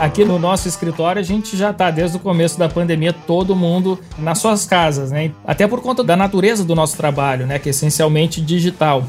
[0.00, 4.00] Aqui no nosso escritório a gente já está desde o começo da pandemia todo mundo
[4.18, 5.30] nas suas casas, né?
[5.46, 7.58] Até por conta da natureza do nosso trabalho, né?
[7.58, 9.04] Que é essencialmente digital.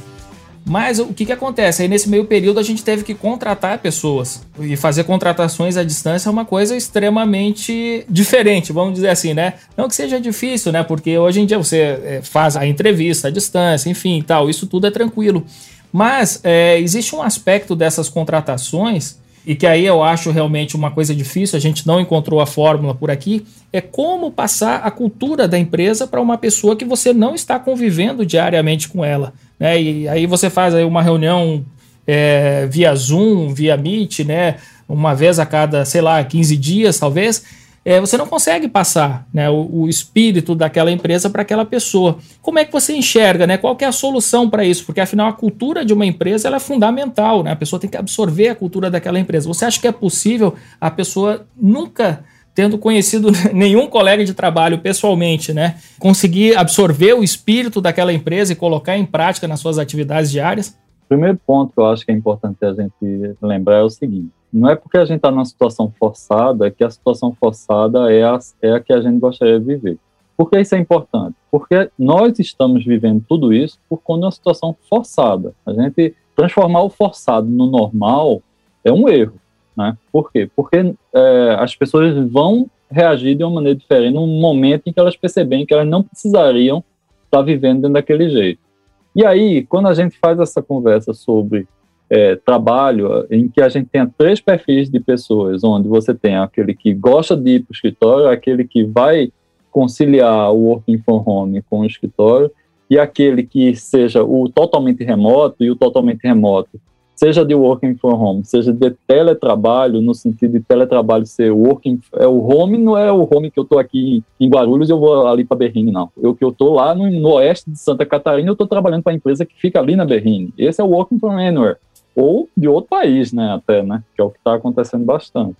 [0.63, 1.81] Mas o que, que acontece?
[1.81, 4.45] Aí nesse meio período a gente teve que contratar pessoas.
[4.59, 9.55] E fazer contratações à distância é uma coisa extremamente diferente, vamos dizer assim, né?
[9.75, 10.83] Não que seja difícil, né?
[10.83, 14.85] Porque hoje em dia você é, faz a entrevista à distância, enfim, tal, isso tudo
[14.85, 15.43] é tranquilo.
[15.91, 21.15] Mas é, existe um aspecto dessas contratações e que aí eu acho realmente uma coisa
[21.15, 25.57] difícil, a gente não encontrou a fórmula por aqui, é como passar a cultura da
[25.57, 29.33] empresa para uma pessoa que você não está convivendo diariamente com ela.
[29.59, 29.81] Né?
[29.81, 31.65] E aí você faz aí uma reunião
[32.05, 34.57] é, via Zoom, via Meet, né?
[34.87, 37.43] uma vez a cada, sei lá, 15 dias talvez,
[37.83, 42.19] é, você não consegue passar né, o, o espírito daquela empresa para aquela pessoa.
[42.41, 43.47] Como é que você enxerga?
[43.47, 43.57] Né?
[43.57, 44.85] Qual é a solução para isso?
[44.85, 47.51] Porque afinal a cultura de uma empresa é fundamental, né?
[47.51, 49.47] a pessoa tem que absorver a cultura daquela empresa.
[49.47, 55.53] Você acha que é possível a pessoa nunca tendo conhecido nenhum colega de trabalho pessoalmente,
[55.53, 60.75] né, conseguir absorver o espírito daquela empresa e colocar em prática nas suas atividades diárias?
[61.11, 64.69] Primeiro ponto que eu acho que é importante a gente lembrar é o seguinte: não
[64.69, 68.71] é porque a gente está numa situação forçada que a situação forçada é a, é
[68.71, 69.97] a que a gente gostaria de viver.
[70.37, 71.35] Por que isso é importante?
[71.51, 75.53] Porque nós estamos vivendo tudo isso por conta de uma situação forçada.
[75.65, 78.41] A gente transformar o forçado no normal
[78.81, 79.35] é um erro.
[79.75, 79.97] Né?
[80.13, 80.49] Por quê?
[80.55, 85.17] Porque é, as pessoas vão reagir de uma maneira diferente num momento em que elas
[85.17, 86.81] percebem que elas não precisariam
[87.25, 88.70] estar vivendo dentro daquele jeito.
[89.15, 91.67] E aí, quando a gente faz essa conversa sobre
[92.09, 96.73] é, trabalho em que a gente tenha três perfis de pessoas, onde você tem aquele
[96.73, 99.31] que gosta de ir para o escritório, aquele que vai
[99.69, 102.51] conciliar o working from home com o escritório,
[102.89, 106.81] e aquele que seja o totalmente remoto, e o totalmente remoto,
[107.15, 112.25] seja de working from home, seja de teletrabalho, no sentido de teletrabalho ser working, é
[112.25, 115.27] o home, não é o home que eu estou aqui em Guarulhos e eu vou
[115.27, 116.09] ali para Berrini, não.
[116.19, 119.13] Eu que eu estou lá no, no, oeste de Santa Catarina, eu estou trabalhando para
[119.13, 120.53] a empresa que fica ali na Berrini.
[120.57, 121.77] Esse é o working from anywhere
[122.15, 125.55] ou de outro país, né, até, né, que é o que está acontecendo bastante.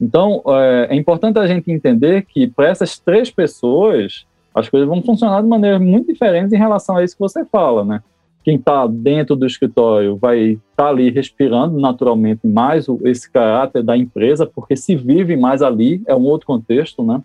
[0.00, 5.02] Então, é, é, importante a gente entender que para essas três pessoas, as coisas vão
[5.02, 8.02] funcionar de maneira muito diferente em relação a isso que você fala, né?
[8.48, 13.94] Quem está dentro do escritório vai estar tá ali respirando naturalmente mais esse caráter da
[13.94, 17.22] empresa, porque se vive mais ali, é um outro contexto, né?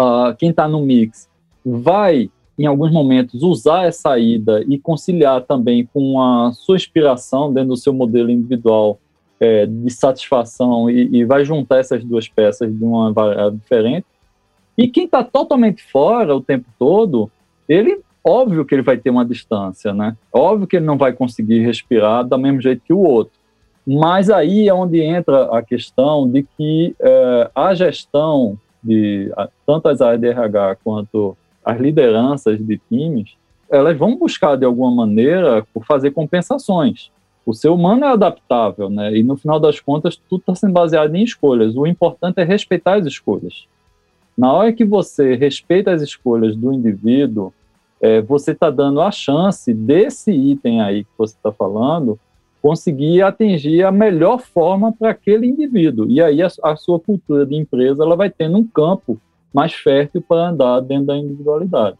[0.00, 1.28] Uh, quem está no mix
[1.64, 7.70] vai em alguns momentos, usar essa ida e conciliar também com a sua inspiração dentro
[7.70, 9.00] do seu modelo individual
[9.40, 14.06] é, de satisfação e, e, vai juntar essas duas peças de uma maneira diferente.
[14.78, 17.28] E quem está totalmente fora o tempo todo,
[17.68, 20.16] ele, óbvio que ele vai ter uma distância, né?
[20.32, 23.32] Óbvio que ele não vai conseguir respirar do mesmo jeito que o outro.
[23.86, 29.30] Mas aí é onde entra a questão de que é, a gestão de
[29.66, 33.34] tanto as áreas de RH quanto as lideranças de times,
[33.70, 37.10] elas vão buscar de alguma maneira fazer compensações.
[37.44, 39.16] O ser humano é adaptável, né?
[39.16, 41.76] E no final das contas, tudo está sendo baseado em escolhas.
[41.76, 43.66] O importante é respeitar as escolhas.
[44.36, 47.52] Na hora que você respeita as escolhas do indivíduo,
[48.00, 52.18] é, você está dando a chance desse item aí que você está falando
[52.62, 56.10] conseguir atingir a melhor forma para aquele indivíduo.
[56.10, 59.18] E aí a, a, sua cultura de empresa ela vai tendo um campo
[59.52, 61.96] mais fértil para andar dentro da individualidade.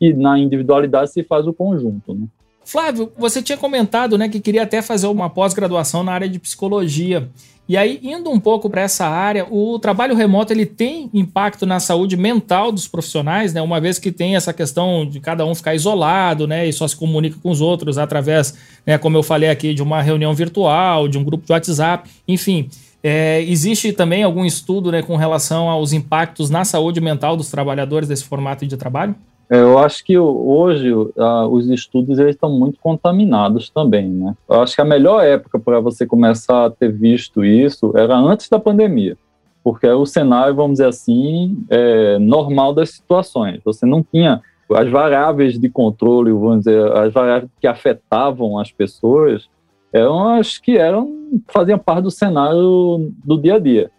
[0.00, 2.26] E na individualidade se faz o conjunto, né?
[2.64, 7.28] Flávio, você tinha comentado, né, que queria até fazer uma pós-graduação na área de psicologia.
[7.66, 11.80] E aí, indo um pouco para essa área, o trabalho remoto ele tem impacto na
[11.80, 13.62] saúde mental dos profissionais, né?
[13.62, 16.94] Uma vez que tem essa questão de cada um ficar isolado, né, e só se
[16.94, 18.54] comunica com os outros através,
[18.86, 22.68] né, como eu falei aqui, de uma reunião virtual, de um grupo de WhatsApp, enfim.
[23.02, 28.08] É, existe também algum estudo né, com relação aos impactos na saúde mental dos trabalhadores
[28.08, 29.14] desse formato de trabalho?
[29.56, 34.34] Eu acho que hoje uh, os estudos eles estão muito contaminados também, né?
[34.48, 38.48] Eu acho que a melhor época para você começar a ter visto isso era antes
[38.48, 39.16] da pandemia,
[39.62, 43.60] porque era o cenário, vamos dizer assim, é, normal das situações.
[43.64, 49.48] Você não tinha as variáveis de controle, vamos dizer, as variáveis que afetavam as pessoas,
[49.92, 53.90] eram as que eram faziam parte do cenário do dia a dia.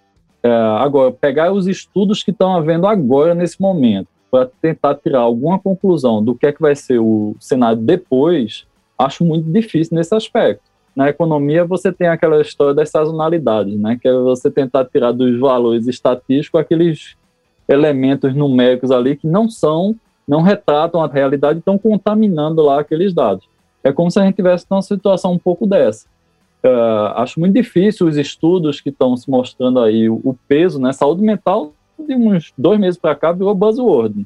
[0.44, 5.60] É, agora, pegar os estudos que estão havendo agora nesse momento para tentar tirar alguma
[5.60, 8.66] conclusão do que é que vai ser o cenário depois,
[8.98, 10.64] acho muito difícil nesse aspecto.
[10.96, 13.98] na economia você tem aquela história das sazonalidades, né?
[14.02, 17.16] Que é você tentar tirar dos valores estatísticos aqueles
[17.68, 23.46] elementos numéricos ali que não são, não retratam a realidade, estão contaminando lá aqueles dados.
[23.84, 26.08] É como se a gente tivesse numa situação um pouco dessa.
[26.64, 30.92] Uh, acho muito difícil os estudos que estão se mostrando aí, o, o peso, né?
[30.94, 34.26] Saúde mental, de uns dois meses para cá, virou buzzword.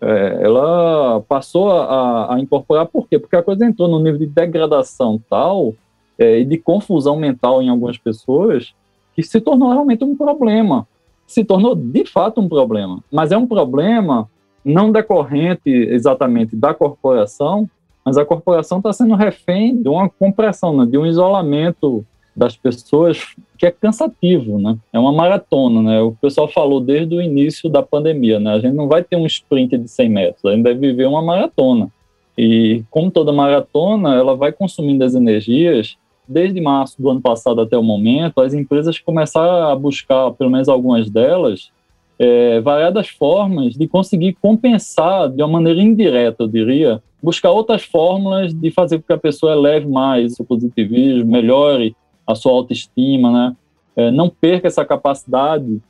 [0.00, 3.18] É, ela passou a, a, incorporar, por quê?
[3.18, 5.74] Porque a coisa entrou no nível de degradação tal
[6.18, 8.72] é, e de confusão mental em algumas pessoas
[9.14, 10.86] que se tornou realmente um problema.
[11.26, 13.00] Se tornou de fato um problema.
[13.12, 14.28] Mas é um problema
[14.64, 17.68] não decorrente exatamente da corporação,
[18.04, 23.34] mas a corporação está sendo refém de uma compressão, né, de um isolamento das pessoas
[23.58, 24.76] que é cansativo, né?
[24.92, 26.00] É uma maratona, né?
[26.00, 28.54] O pessoal falou desde o início da pandemia, né?
[28.54, 31.22] A gente não vai ter um sprint de 100 metros, a gente vai viver uma
[31.22, 31.90] maratona.
[32.38, 35.96] E como toda maratona, ela vai consumindo as energias.
[36.26, 40.68] Desde março do ano passado até o momento, as empresas começaram a buscar, pelo menos
[40.68, 41.70] algumas delas,
[42.18, 48.54] é, variadas formas de conseguir compensar de uma maneira indireta, eu diria, buscar outras fórmulas
[48.54, 51.96] de fazer com que a pessoa eleve mais o positivismo, melhore
[52.30, 53.56] a sua autoestima, né?
[53.96, 55.80] É, não perca essa capacidade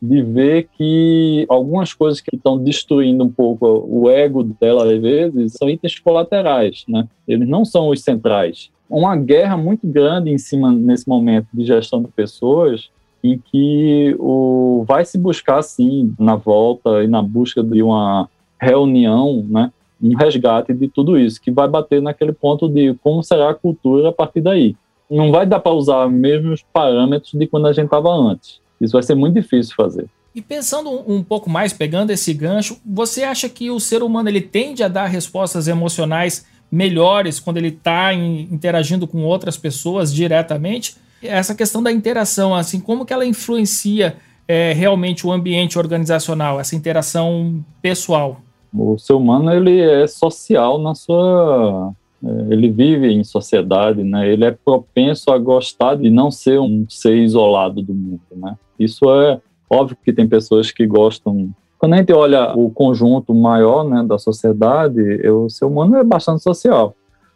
[0.00, 5.54] de ver que algumas coisas que estão destruindo um pouco o ego dela, às vezes,
[5.54, 7.08] são itens colaterais, né?
[7.26, 8.70] Eles não são os centrais.
[8.88, 12.90] Uma guerra muito grande em cima, nesse momento, de gestão de pessoas,
[13.22, 18.28] em que o, vai se buscar, sim, na volta e na busca de uma
[18.60, 19.72] reunião, né?
[20.00, 24.10] um resgate de tudo isso, que vai bater naquele ponto de como será a cultura
[24.10, 24.76] a partir daí
[25.10, 28.60] não vai dar para usar os mesmos parâmetros de quando a gente estava antes.
[28.80, 30.08] Isso vai ser muito difícil fazer.
[30.34, 34.40] E pensando um pouco mais, pegando esse gancho, você acha que o ser humano ele
[34.40, 40.96] tende a dar respostas emocionais melhores quando ele está interagindo com outras pessoas diretamente?
[41.22, 44.16] Essa questão da interação, assim, como que ela influencia
[44.46, 48.40] é, realmente o ambiente organizacional, essa interação pessoal?
[48.72, 51.92] O ser humano ele é social na sua
[52.22, 54.28] ele vive em sociedade, né?
[54.28, 58.56] Ele é propenso a gostar de não ser um ser isolado do mundo, né?
[58.78, 61.50] Isso é óbvio que tem pessoas que gostam.
[61.78, 66.42] Quando a gente olha o conjunto maior, né, da sociedade, o ser humano é bastante
[66.42, 66.94] social.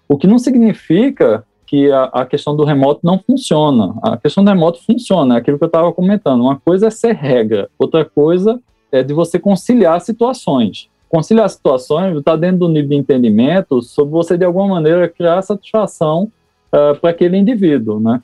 [0.09, 3.95] O que não significa que a, a, questão do remoto não funciona.
[4.03, 6.43] A questão do remoto funciona, é aquilo que eu estava comentando.
[6.43, 12.35] Uma coisa é ser regra, outra coisa é de você conciliar situações conciliar situações está
[12.37, 16.33] dentro do nível de entendimento sobre você, de alguma maneira, criar satisfação
[16.73, 18.23] uh, para aquele indivíduo, né?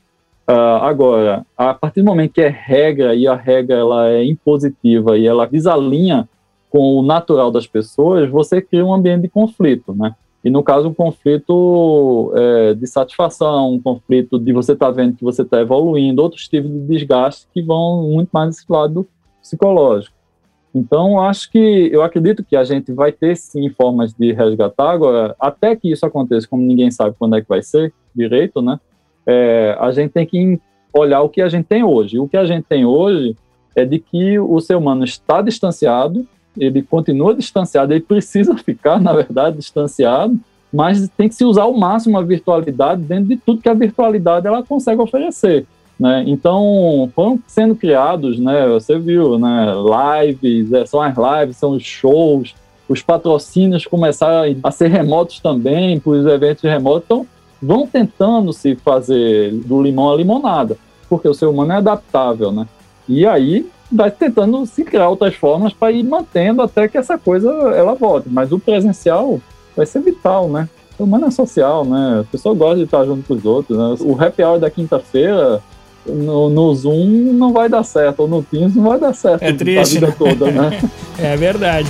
[0.48, 5.18] Uh, agora, a partir do momento que é regra e a regra ela é impositiva
[5.18, 6.26] e ela desalinha
[6.70, 10.14] com o natural das pessoas, você cria um ambiente de conflito, né?
[10.42, 15.14] E no caso, um conflito é, de satisfação, um conflito de você estar tá vendo
[15.14, 19.06] que você está evoluindo, outros tipos de desgaste que vão muito mais nesse lado
[19.42, 20.17] psicológico.
[20.74, 24.90] Então, acho que eu acredito que a gente vai ter sim formas de resgatar.
[24.90, 28.78] Agora, até que isso aconteça, como ninguém sabe quando é que vai ser direito, né?
[29.26, 30.60] É, a gente tem que
[30.92, 32.18] olhar o que a gente tem hoje.
[32.18, 33.36] O que a gente tem hoje
[33.74, 36.26] é de que o ser humano está distanciado,
[36.56, 40.38] ele continua distanciado, ele precisa ficar, na verdade, distanciado,
[40.72, 44.46] mas tem que se usar ao máximo a virtualidade dentro de tudo que a virtualidade
[44.46, 45.66] ela consegue oferecer.
[45.98, 46.24] Né?
[46.26, 48.68] Então, foram sendo criados, né?
[48.68, 49.72] você viu, né?
[50.24, 52.54] lives, é, são as lives, são os shows,
[52.88, 57.26] os patrocínios começaram a ser remotos também, para os eventos remotos, então
[57.60, 60.76] vão tentando se fazer do limão à limonada,
[61.08, 62.66] porque o ser humano é adaptável, né?
[63.08, 67.50] E aí vai tentando se criar outras formas para ir mantendo até que essa coisa
[67.74, 69.40] ela volte, mas o presencial
[69.76, 70.68] vai ser vital, né?
[70.98, 72.20] O humano é social, né?
[72.20, 73.96] A pessoa gosta de estar junto com os outros, né?
[74.00, 75.62] O happy hour da quinta-feira
[76.08, 79.52] no, no Zoom não vai dar certo, ou no Teams não vai dar certo é
[79.52, 80.14] triste, a vida né?
[80.18, 80.80] toda, né?
[81.18, 81.88] é verdade.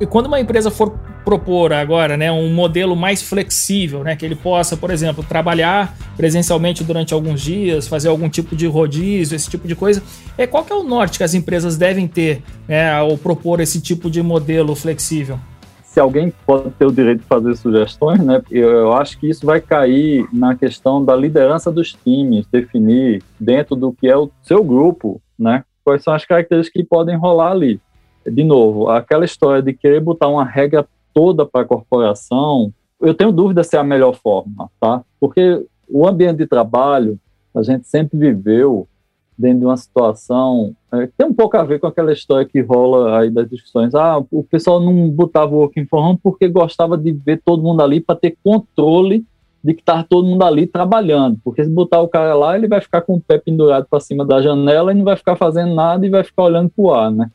[0.00, 4.34] E quando uma empresa for propor agora, né, um modelo mais flexível, né, que ele
[4.34, 9.68] possa, por exemplo, trabalhar presencialmente durante alguns dias, fazer algum tipo de rodízio, esse tipo
[9.68, 10.02] de coisa,
[10.38, 13.78] é qual que é o norte que as empresas devem ter, né, ao propor esse
[13.78, 15.38] tipo de modelo flexível?
[15.82, 19.60] Se alguém pode ter o direito de fazer sugestões, né, eu acho que isso vai
[19.60, 25.20] cair na questão da liderança dos times, definir dentro do que é o seu grupo,
[25.38, 27.78] né, quais são as características que podem rolar ali
[28.26, 33.32] de novo, aquela história de querer botar uma regra toda para a corporação, eu tenho
[33.32, 35.02] dúvida se é a melhor forma, tá?
[35.18, 37.18] Porque o ambiente de trabalho,
[37.54, 38.86] a gente sempre viveu
[39.36, 43.20] dentro de uma situação é, tem um pouco a ver com aquela história que rola
[43.20, 43.94] aí das discussões.
[43.94, 47.80] Ah, o pessoal não botava o working from home porque gostava de ver todo mundo
[47.80, 49.24] ali para ter controle
[49.62, 52.80] de que tá todo mundo ali trabalhando, porque se botar o cara lá, ele vai
[52.80, 56.04] ficar com o pé pendurado para cima da janela e não vai ficar fazendo nada
[56.04, 57.30] e vai ficar olhando para o ar, né?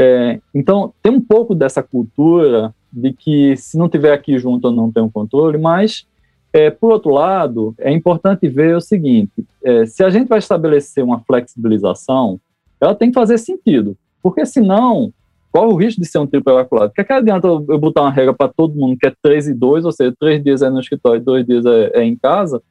[0.00, 4.72] É, então, tem um pouco dessa cultura de que se não tiver aqui junto eu
[4.72, 6.06] não tenho controle, mas,
[6.52, 11.02] é, por outro lado, é importante ver o seguinte, é, se a gente vai estabelecer
[11.02, 12.40] uma flexibilização,
[12.80, 15.12] ela tem que fazer sentido, porque senão
[15.50, 16.90] qual o risco de ser um triplo evacuado?
[16.90, 19.84] Porque que adianta eu botar uma regra para todo mundo que é 3 e 2,
[19.84, 22.62] ou seja, 3 dias é no escritório e 2 dias é, é em casa?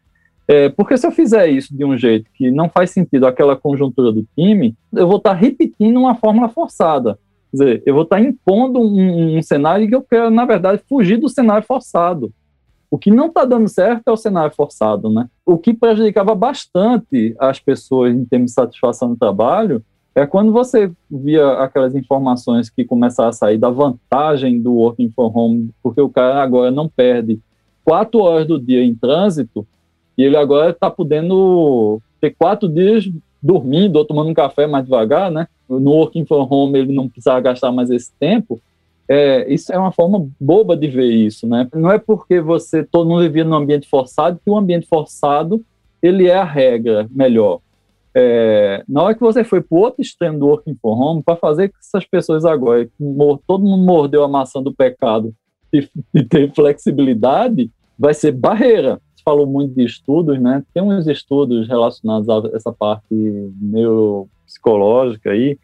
[0.48, 4.14] É, porque se eu fizer isso de um jeito que não faz sentido aquela conjuntura
[4.14, 7.20] do time, eu vou estar tá repetindo uma fórmula forçada.
[7.52, 10.82] Quer dizer, eu vou estar tá impondo um, um cenário que eu quero, na verdade,
[10.88, 12.32] fugir do cenário forçado.
[12.90, 15.28] O que não está dando certo é o cenário forçado, né?
[15.46, 19.84] O que prejudicava bastante as pessoas em termos de satisfação do trabalho
[20.16, 25.32] é quando você via aquelas informações que começaram a sair da vantagem do working from
[25.36, 27.40] home, porque o cara agora não perde
[27.84, 29.68] quatro horas do dia em trânsito
[30.18, 33.10] e ele agora está podendo ter quatro dias
[33.42, 35.48] dormindo ou tomando um café mais devagar, né?
[35.70, 38.60] No working from home ele não precisava gastar mais esse tempo.
[39.08, 41.68] É, isso é uma forma boba de ver isso, né?
[41.74, 45.64] Não é porque você todo mundo vivia num ambiente forçado que o ambiente forçado
[46.02, 47.60] ele é a regra melhor.
[48.14, 51.70] É, na hora que você foi para outro extremo do working from home, para fazer
[51.70, 52.90] que essas pessoas agora,
[53.46, 55.34] todo mundo mordeu a maçã do pecado
[55.72, 59.00] e, e ter flexibilidade, vai ser barreira.
[59.28, 60.64] Falou muito de estudos, né?
[60.74, 63.14] Tem uns estudos relacionados a essa parte
[63.60, 65.60] neuropsicológica aí,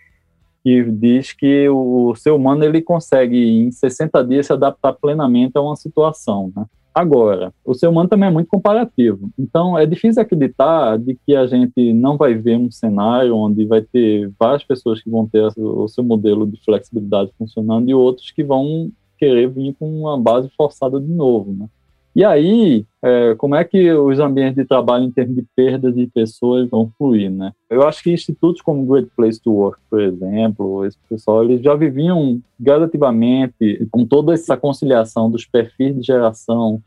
[0.61, 5.61] que diz que o ser humano ele consegue em 60 dias se adaptar plenamente a
[5.61, 6.65] uma situação, né?
[6.93, 9.29] Agora, o ser humano também é muito comparativo.
[9.39, 13.81] Então, é difícil acreditar de que a gente não vai ver um cenário onde vai
[13.81, 18.43] ter várias pessoas que vão ter o seu modelo de flexibilidade funcionando e outros que
[18.43, 21.69] vão querer vir com uma base forçada de novo, né?
[22.15, 26.05] E aí, é, como é que os ambientes de trabalho em termos de perda de
[26.07, 27.51] pessoas vão fluir, né?
[27.67, 31.73] Eu acho que institutos como Great Place to Work, por exemplo, esse pessoal, eles já
[31.73, 36.81] viviam gradativamente com toda essa conciliação dos perfis de geração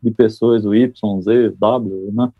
[0.00, 2.30] de pessoas, o Y, Z, W, né?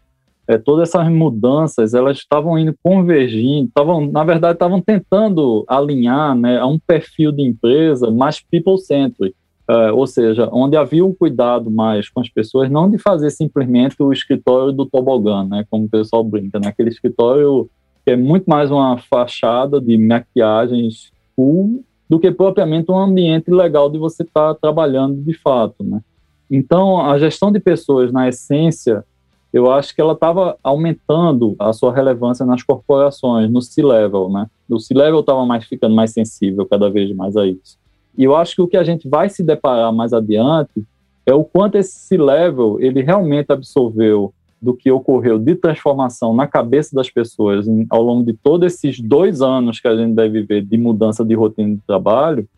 [0.47, 6.59] É, todas essas mudanças, elas estavam indo convergindo, estavam, na verdade, estavam tentando alinhar né,
[6.59, 9.35] a um perfil de empresa mais people-centric,
[9.71, 14.03] Uh, ou seja, onde havia um cuidado mais com as pessoas, não de fazer simplesmente
[14.03, 17.69] o escritório do tobogã, né, como o pessoal brinca, né, aquele escritório
[18.03, 23.91] que é muito mais uma fachada de maquiagens cool do que propriamente um ambiente legal
[23.91, 26.01] de você estar tá trabalhando de fato, né.
[26.51, 29.05] Então, a gestão de pessoas, na essência,
[29.53, 34.47] eu acho que ela estava aumentando a sua relevância nas corporações, no C-level, né.
[34.67, 37.77] O C-level estava mais ficando mais sensível cada vez mais a isso.
[38.19, 40.85] E eu acho que o que a gente vai se deparar mais adiante
[41.25, 46.97] é o quanto esse level ele realmente absorveu do que ocorreu de transformação na cabeça
[46.97, 50.63] das pessoas em, ao longo de todos esses dois anos que a gente deve viver
[50.65, 52.49] de mudança de rotina de trabalho,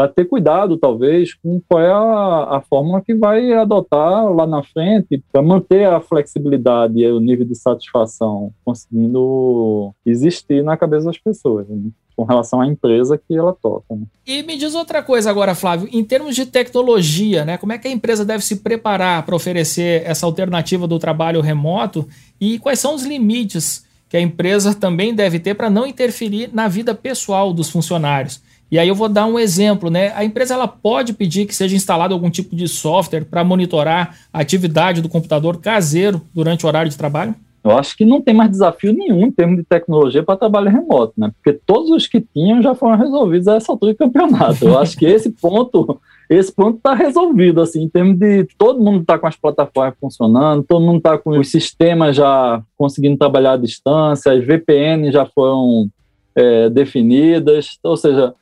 [0.00, 4.62] para ter cuidado, talvez, com qual é a, a fórmula que vai adotar lá na
[4.62, 11.18] frente para manter a flexibilidade e o nível de satisfação conseguindo existir na cabeça das
[11.18, 11.68] pessoas.
[11.68, 11.90] Né?
[12.16, 13.94] com relação à empresa que ela toca.
[13.94, 14.02] Né?
[14.26, 17.88] E me diz outra coisa agora, Flávio, em termos de tecnologia, né, como é que
[17.88, 22.06] a empresa deve se preparar para oferecer essa alternativa do trabalho remoto
[22.38, 26.68] e quais são os limites que a empresa também deve ter para não interferir na
[26.68, 28.42] vida pessoal dos funcionários?
[28.70, 30.12] E aí eu vou dar um exemplo, né?
[30.14, 34.40] A empresa ela pode pedir que seja instalado algum tipo de software para monitorar a
[34.40, 37.34] atividade do computador caseiro durante o horário de trabalho?
[37.62, 41.12] Eu acho que não tem mais desafio nenhum em termos de tecnologia para trabalho remoto,
[41.18, 41.30] né?
[41.34, 44.64] Porque todos os que tinham já foram resolvidos a essa altura do campeonato.
[44.64, 46.00] Eu acho que esse ponto,
[46.30, 50.62] esse ponto está resolvido, assim, em termos de todo mundo está com as plataformas funcionando,
[50.62, 55.90] todo mundo está com os sistemas já conseguindo trabalhar à distância, as VPN já foram
[56.34, 58.32] é, definidas, ou seja,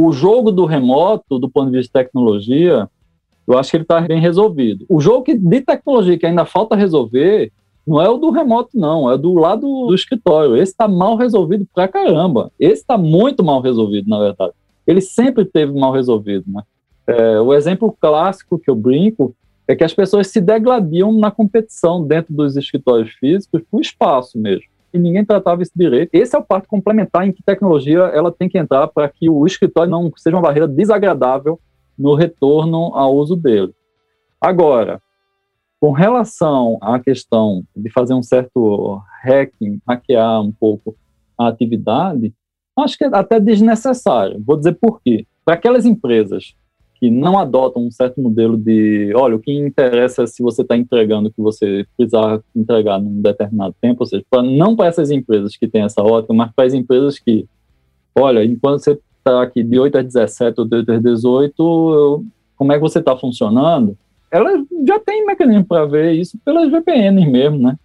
[0.00, 2.88] o jogo do remoto, do ponto de vista de tecnologia,
[3.48, 4.86] eu acho que ele está bem resolvido.
[4.88, 7.50] O jogo de tecnologia que ainda falta resolver
[7.84, 10.54] não é o do remoto, não, é do lado do escritório.
[10.54, 12.52] Esse está mal resolvido pra caramba.
[12.60, 14.52] Esse está muito mal resolvido, na verdade.
[14.86, 16.62] Ele sempre teve mal resolvido, né?
[17.04, 19.34] É, o exemplo clássico que eu brinco
[19.66, 24.68] é que as pessoas se degladiam na competição dentro dos escritórios físicos por espaço mesmo.
[24.92, 26.10] E ninguém tratava isso direito.
[26.14, 29.46] Esse é o parte complementar em que tecnologia ela tem que entrar para que o
[29.46, 31.60] escritório não seja uma barreira desagradável
[31.98, 33.74] no retorno ao uso dele.
[34.40, 35.00] Agora,
[35.80, 40.96] com relação à questão de fazer um certo hacking, hackear um pouco
[41.38, 42.34] a atividade,
[42.76, 44.42] acho que é até desnecessário.
[44.44, 45.26] Vou dizer por quê.
[45.44, 46.54] Para aquelas empresas
[46.98, 50.76] que não adotam um certo modelo de, olha, o que interessa é se você está
[50.76, 55.10] entregando o que você precisar entregar num determinado tempo, ou seja, pra, não para essas
[55.10, 57.46] empresas que têm essa ótica, mas para as empresas que,
[58.14, 62.24] olha, enquanto você está aqui de 8 às 17 ou de 8 às 18,
[62.56, 63.96] como é que você está funcionando?
[64.30, 64.50] Ela
[64.86, 67.76] já tem mecanismo para ver isso pelas VPNs mesmo, né?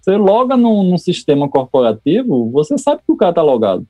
[0.00, 3.86] Você loga num, num sistema corporativo, você sabe que o cara está logado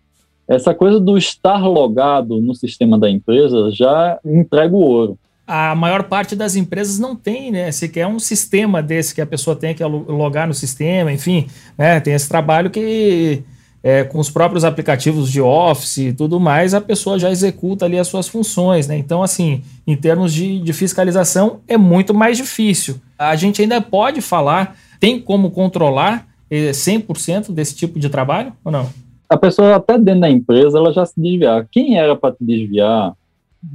[0.50, 5.16] essa coisa do estar logado no sistema da empresa já entrega o ouro.
[5.46, 7.70] A maior parte das empresas não tem, né?
[7.70, 11.46] Sequer um sistema desse que a pessoa tem que logar no sistema, enfim,
[11.78, 12.00] né?
[12.00, 13.44] Tem esse trabalho que
[13.80, 17.96] é, com os próprios aplicativos de Office e tudo mais, a pessoa já executa ali
[17.96, 18.96] as suas funções, né?
[18.96, 23.00] Então, assim, em termos de, de fiscalização, é muito mais difícil.
[23.16, 28.72] A gente ainda pode falar, tem como controlar 100% eh, desse tipo de trabalho ou
[28.72, 28.90] não?
[29.30, 31.66] A pessoa até dentro da empresa, ela já se desviava.
[31.70, 33.14] Quem era para te desviar,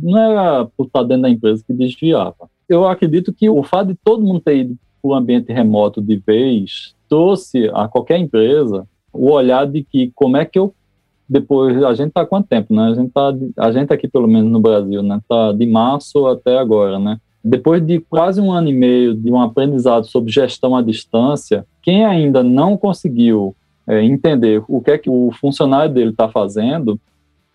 [0.02, 2.50] não era por estar dentro da empresa que desviava.
[2.68, 6.18] Eu acredito que o fato de todo mundo ter ido para o ambiente remoto de
[6.18, 10.74] vez trouxe a qualquer empresa o olhar de que como é que eu
[11.28, 12.90] depois a gente está quanto tempo, né?
[12.90, 15.20] A gente tá a gente aqui pelo menos no Brasil, né?
[15.28, 17.18] Tá de março até agora, né?
[17.44, 22.04] Depois de quase um ano e meio de um aprendizado sobre gestão à distância, quem
[22.06, 23.56] ainda não conseguiu
[23.88, 27.00] é, entender o que é que o funcionário dele está fazendo,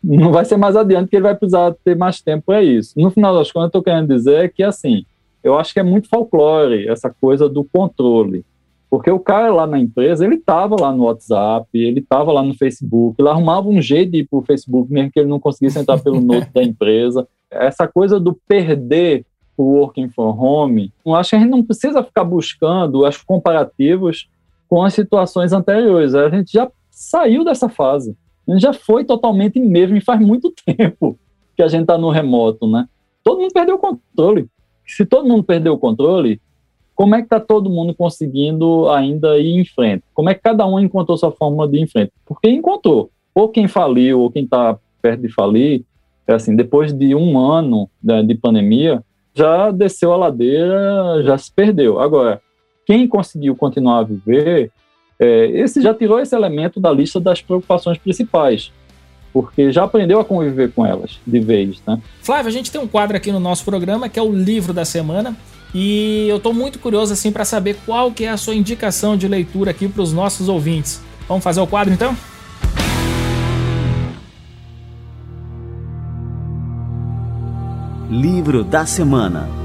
[0.02, 2.98] não vai ser mais adiante que ele vai precisar ter mais tempo para isso.
[2.98, 5.04] No final das contas, eu estou querendo dizer que, assim,
[5.42, 8.44] eu acho que é muito folclore essa coisa do controle.
[8.88, 12.54] Porque o cara lá na empresa, ele estava lá no WhatsApp, ele estava lá no
[12.54, 15.78] Facebook, ele arrumava um jeito de ir para o Facebook, mesmo que ele não conseguisse
[15.78, 17.26] entrar pelo note da empresa.
[17.50, 19.24] Essa coisa do perder
[19.56, 24.28] o working from home, eu acho que a gente não precisa ficar buscando os comparativos
[24.70, 26.14] com as situações anteriores.
[26.14, 28.16] A gente já saiu dessa fase.
[28.48, 31.18] A gente já foi totalmente mesmo e faz muito tempo
[31.56, 32.88] que a gente está no remoto, né?
[33.24, 34.46] Todo mundo perdeu o controle.
[34.86, 36.40] Se todo mundo perdeu o controle,
[36.94, 40.04] como é que está todo mundo conseguindo ainda ir em frente?
[40.14, 42.12] Como é que cada um encontrou sua fórmula de ir em frente?
[42.24, 43.10] Porque encontrou.
[43.34, 45.84] Ou quem faliu, ou quem está perto de falir,
[46.26, 49.02] é assim, depois de um ano né, de pandemia,
[49.34, 51.98] já desceu a ladeira, já se perdeu.
[51.98, 52.40] Agora,
[52.90, 54.72] quem conseguiu continuar a viver,
[55.16, 58.72] é, esse já tirou esse elemento da lista das preocupações principais,
[59.32, 62.02] porque já aprendeu a conviver com elas de vez, né?
[62.20, 64.84] Flávio, a gente tem um quadro aqui no nosso programa que é o livro da
[64.84, 65.36] semana.
[65.72, 69.28] E eu estou muito curioso assim para saber qual que é a sua indicação de
[69.28, 71.00] leitura aqui para os nossos ouvintes.
[71.28, 72.16] Vamos fazer o quadro então?
[78.10, 79.59] Livro da semana.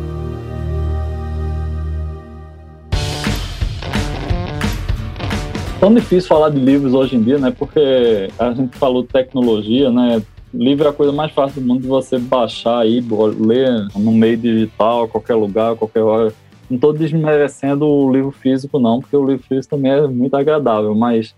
[5.80, 7.52] Tão difícil falar de livros hoje em dia, né?
[7.52, 10.22] Porque a gente falou de tecnologia, né?
[10.54, 13.04] Livro é a coisa mais fácil do mundo de você baixar aí,
[13.38, 16.34] ler no meio digital, qualquer lugar, qualquer hora.
[16.70, 20.96] Não estou desmerecendo o livro físico, não, porque o livro físico também é muito agradável,
[20.96, 21.36] mas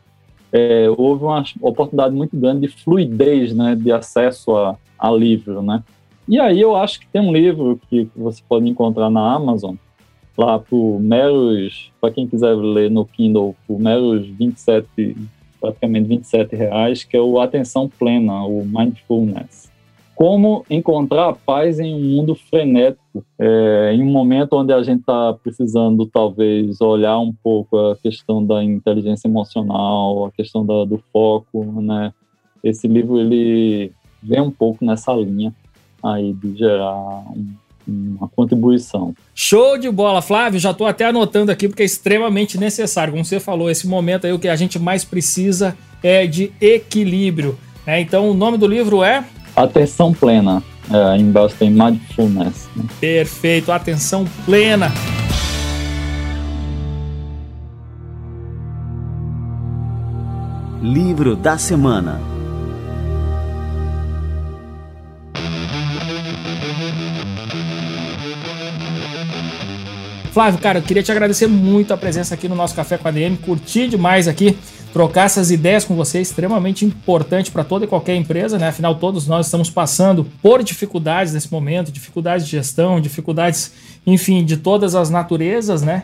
[0.51, 5.83] é, houve uma oportunidade muito grande de fluidez, né, de acesso a, a livro, né.
[6.27, 9.75] E aí eu acho que tem um livro que você pode encontrar na Amazon,
[10.37, 15.17] lá por meros, para quem quiser ler no Kindle, por meros 27,
[15.59, 19.71] praticamente 27 reais, que é o Atenção Plena, o Mindfulness.
[20.15, 25.33] Como encontrar paz em um mundo frenético, é, em um momento onde a gente está
[25.33, 31.63] precisando talvez olhar um pouco a questão da inteligência emocional, a questão da, do foco,
[31.81, 32.11] né?
[32.63, 35.53] Esse livro ele vem um pouco nessa linha
[36.03, 37.53] aí de gerar um
[37.87, 39.13] uma contribuição.
[39.33, 40.59] Show de bola, Flávio.
[40.59, 43.13] Já estou até anotando aqui porque é extremamente necessário.
[43.13, 47.57] Como você falou, esse momento aí o que a gente mais precisa é de equilíbrio.
[47.85, 48.01] Né?
[48.01, 49.23] Então, o nome do livro é
[49.55, 50.61] Atenção Plena.
[50.91, 52.69] É, embaixo tem Mindfulness.
[52.75, 52.85] Né?
[52.99, 54.91] Perfeito, atenção plena.
[60.81, 62.36] Livro da semana.
[70.37, 73.11] Flávio, cara, eu queria te agradecer muito a presença aqui no nosso Café com a
[73.11, 73.37] DM.
[73.37, 74.55] Curti demais aqui
[74.93, 78.67] trocar essas ideias com você, extremamente importante para toda e qualquer empresa, né?
[78.67, 83.73] Afinal, todos nós estamos passando por dificuldades nesse momento, dificuldades de gestão, dificuldades,
[84.05, 86.03] enfim, de todas as naturezas, né?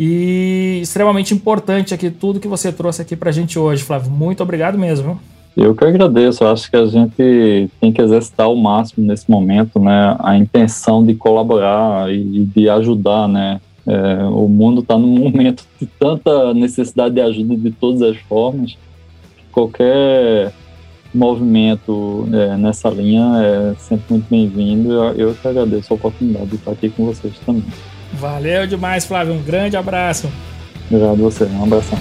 [0.00, 4.10] E extremamente importante aqui tudo que você trouxe aqui para a gente hoje, Flávio.
[4.10, 5.20] Muito obrigado mesmo.
[5.54, 6.42] Eu que agradeço.
[6.42, 11.04] Eu acho que a gente tem que exercitar ao máximo nesse momento, né, a intenção
[11.04, 17.14] de colaborar e de ajudar, né, é, o mundo está num momento de tanta necessidade
[17.14, 18.76] de ajuda de todas as formas
[19.54, 20.52] qualquer
[21.14, 24.92] movimento é, nessa linha é sempre muito bem-vindo.
[24.92, 27.64] Eu, eu que agradeço a oportunidade de estar aqui com vocês também.
[28.12, 29.34] Valeu demais, Flávio.
[29.34, 30.28] Um grande abraço.
[30.90, 31.44] Obrigado a você.
[31.44, 31.98] Um abração.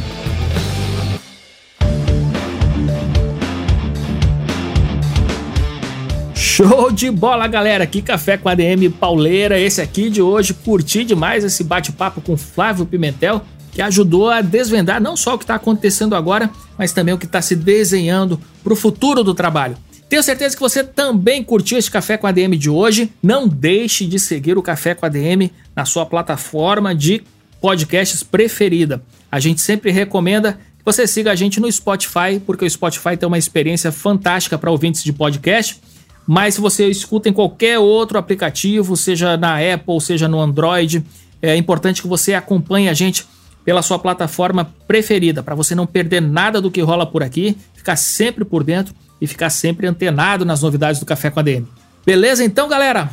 [6.55, 7.87] Show de bola, galera!
[7.87, 10.53] Que café com ADM pauleira esse aqui de hoje.
[10.53, 13.41] Curti demais esse bate-papo com Flávio Pimentel,
[13.71, 17.25] que ajudou a desvendar não só o que está acontecendo agora, mas também o que
[17.25, 19.75] está se desenhando para o futuro do trabalho.
[20.07, 23.11] Tenho certeza que você também curtiu esse Café com ADM de hoje.
[23.23, 27.23] Não deixe de seguir o Café com ADM na sua plataforma de
[27.59, 29.01] podcasts preferida.
[29.31, 33.25] A gente sempre recomenda que você siga a gente no Spotify, porque o Spotify tem
[33.25, 35.81] uma experiência fantástica para ouvintes de podcast.
[36.25, 41.03] Mas se você escuta em qualquer outro aplicativo, seja na Apple, seja no Android,
[41.41, 43.25] é importante que você acompanhe a gente
[43.65, 47.95] pela sua plataforma preferida, para você não perder nada do que rola por aqui, ficar
[47.95, 51.67] sempre por dentro e ficar sempre antenado nas novidades do Café com a DM.
[52.05, 53.09] Beleza então, galera?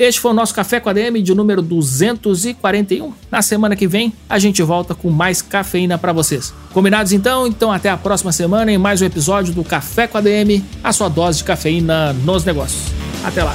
[0.00, 3.12] Este foi o nosso Café com a DM de número 241.
[3.30, 6.54] Na semana que vem a gente volta com mais cafeína para vocês.
[6.72, 7.46] Combinados então?
[7.46, 10.90] Então até a próxima semana em mais um episódio do Café com a DM, a
[10.94, 12.80] sua dose de cafeína nos negócios.
[13.22, 13.54] Até lá.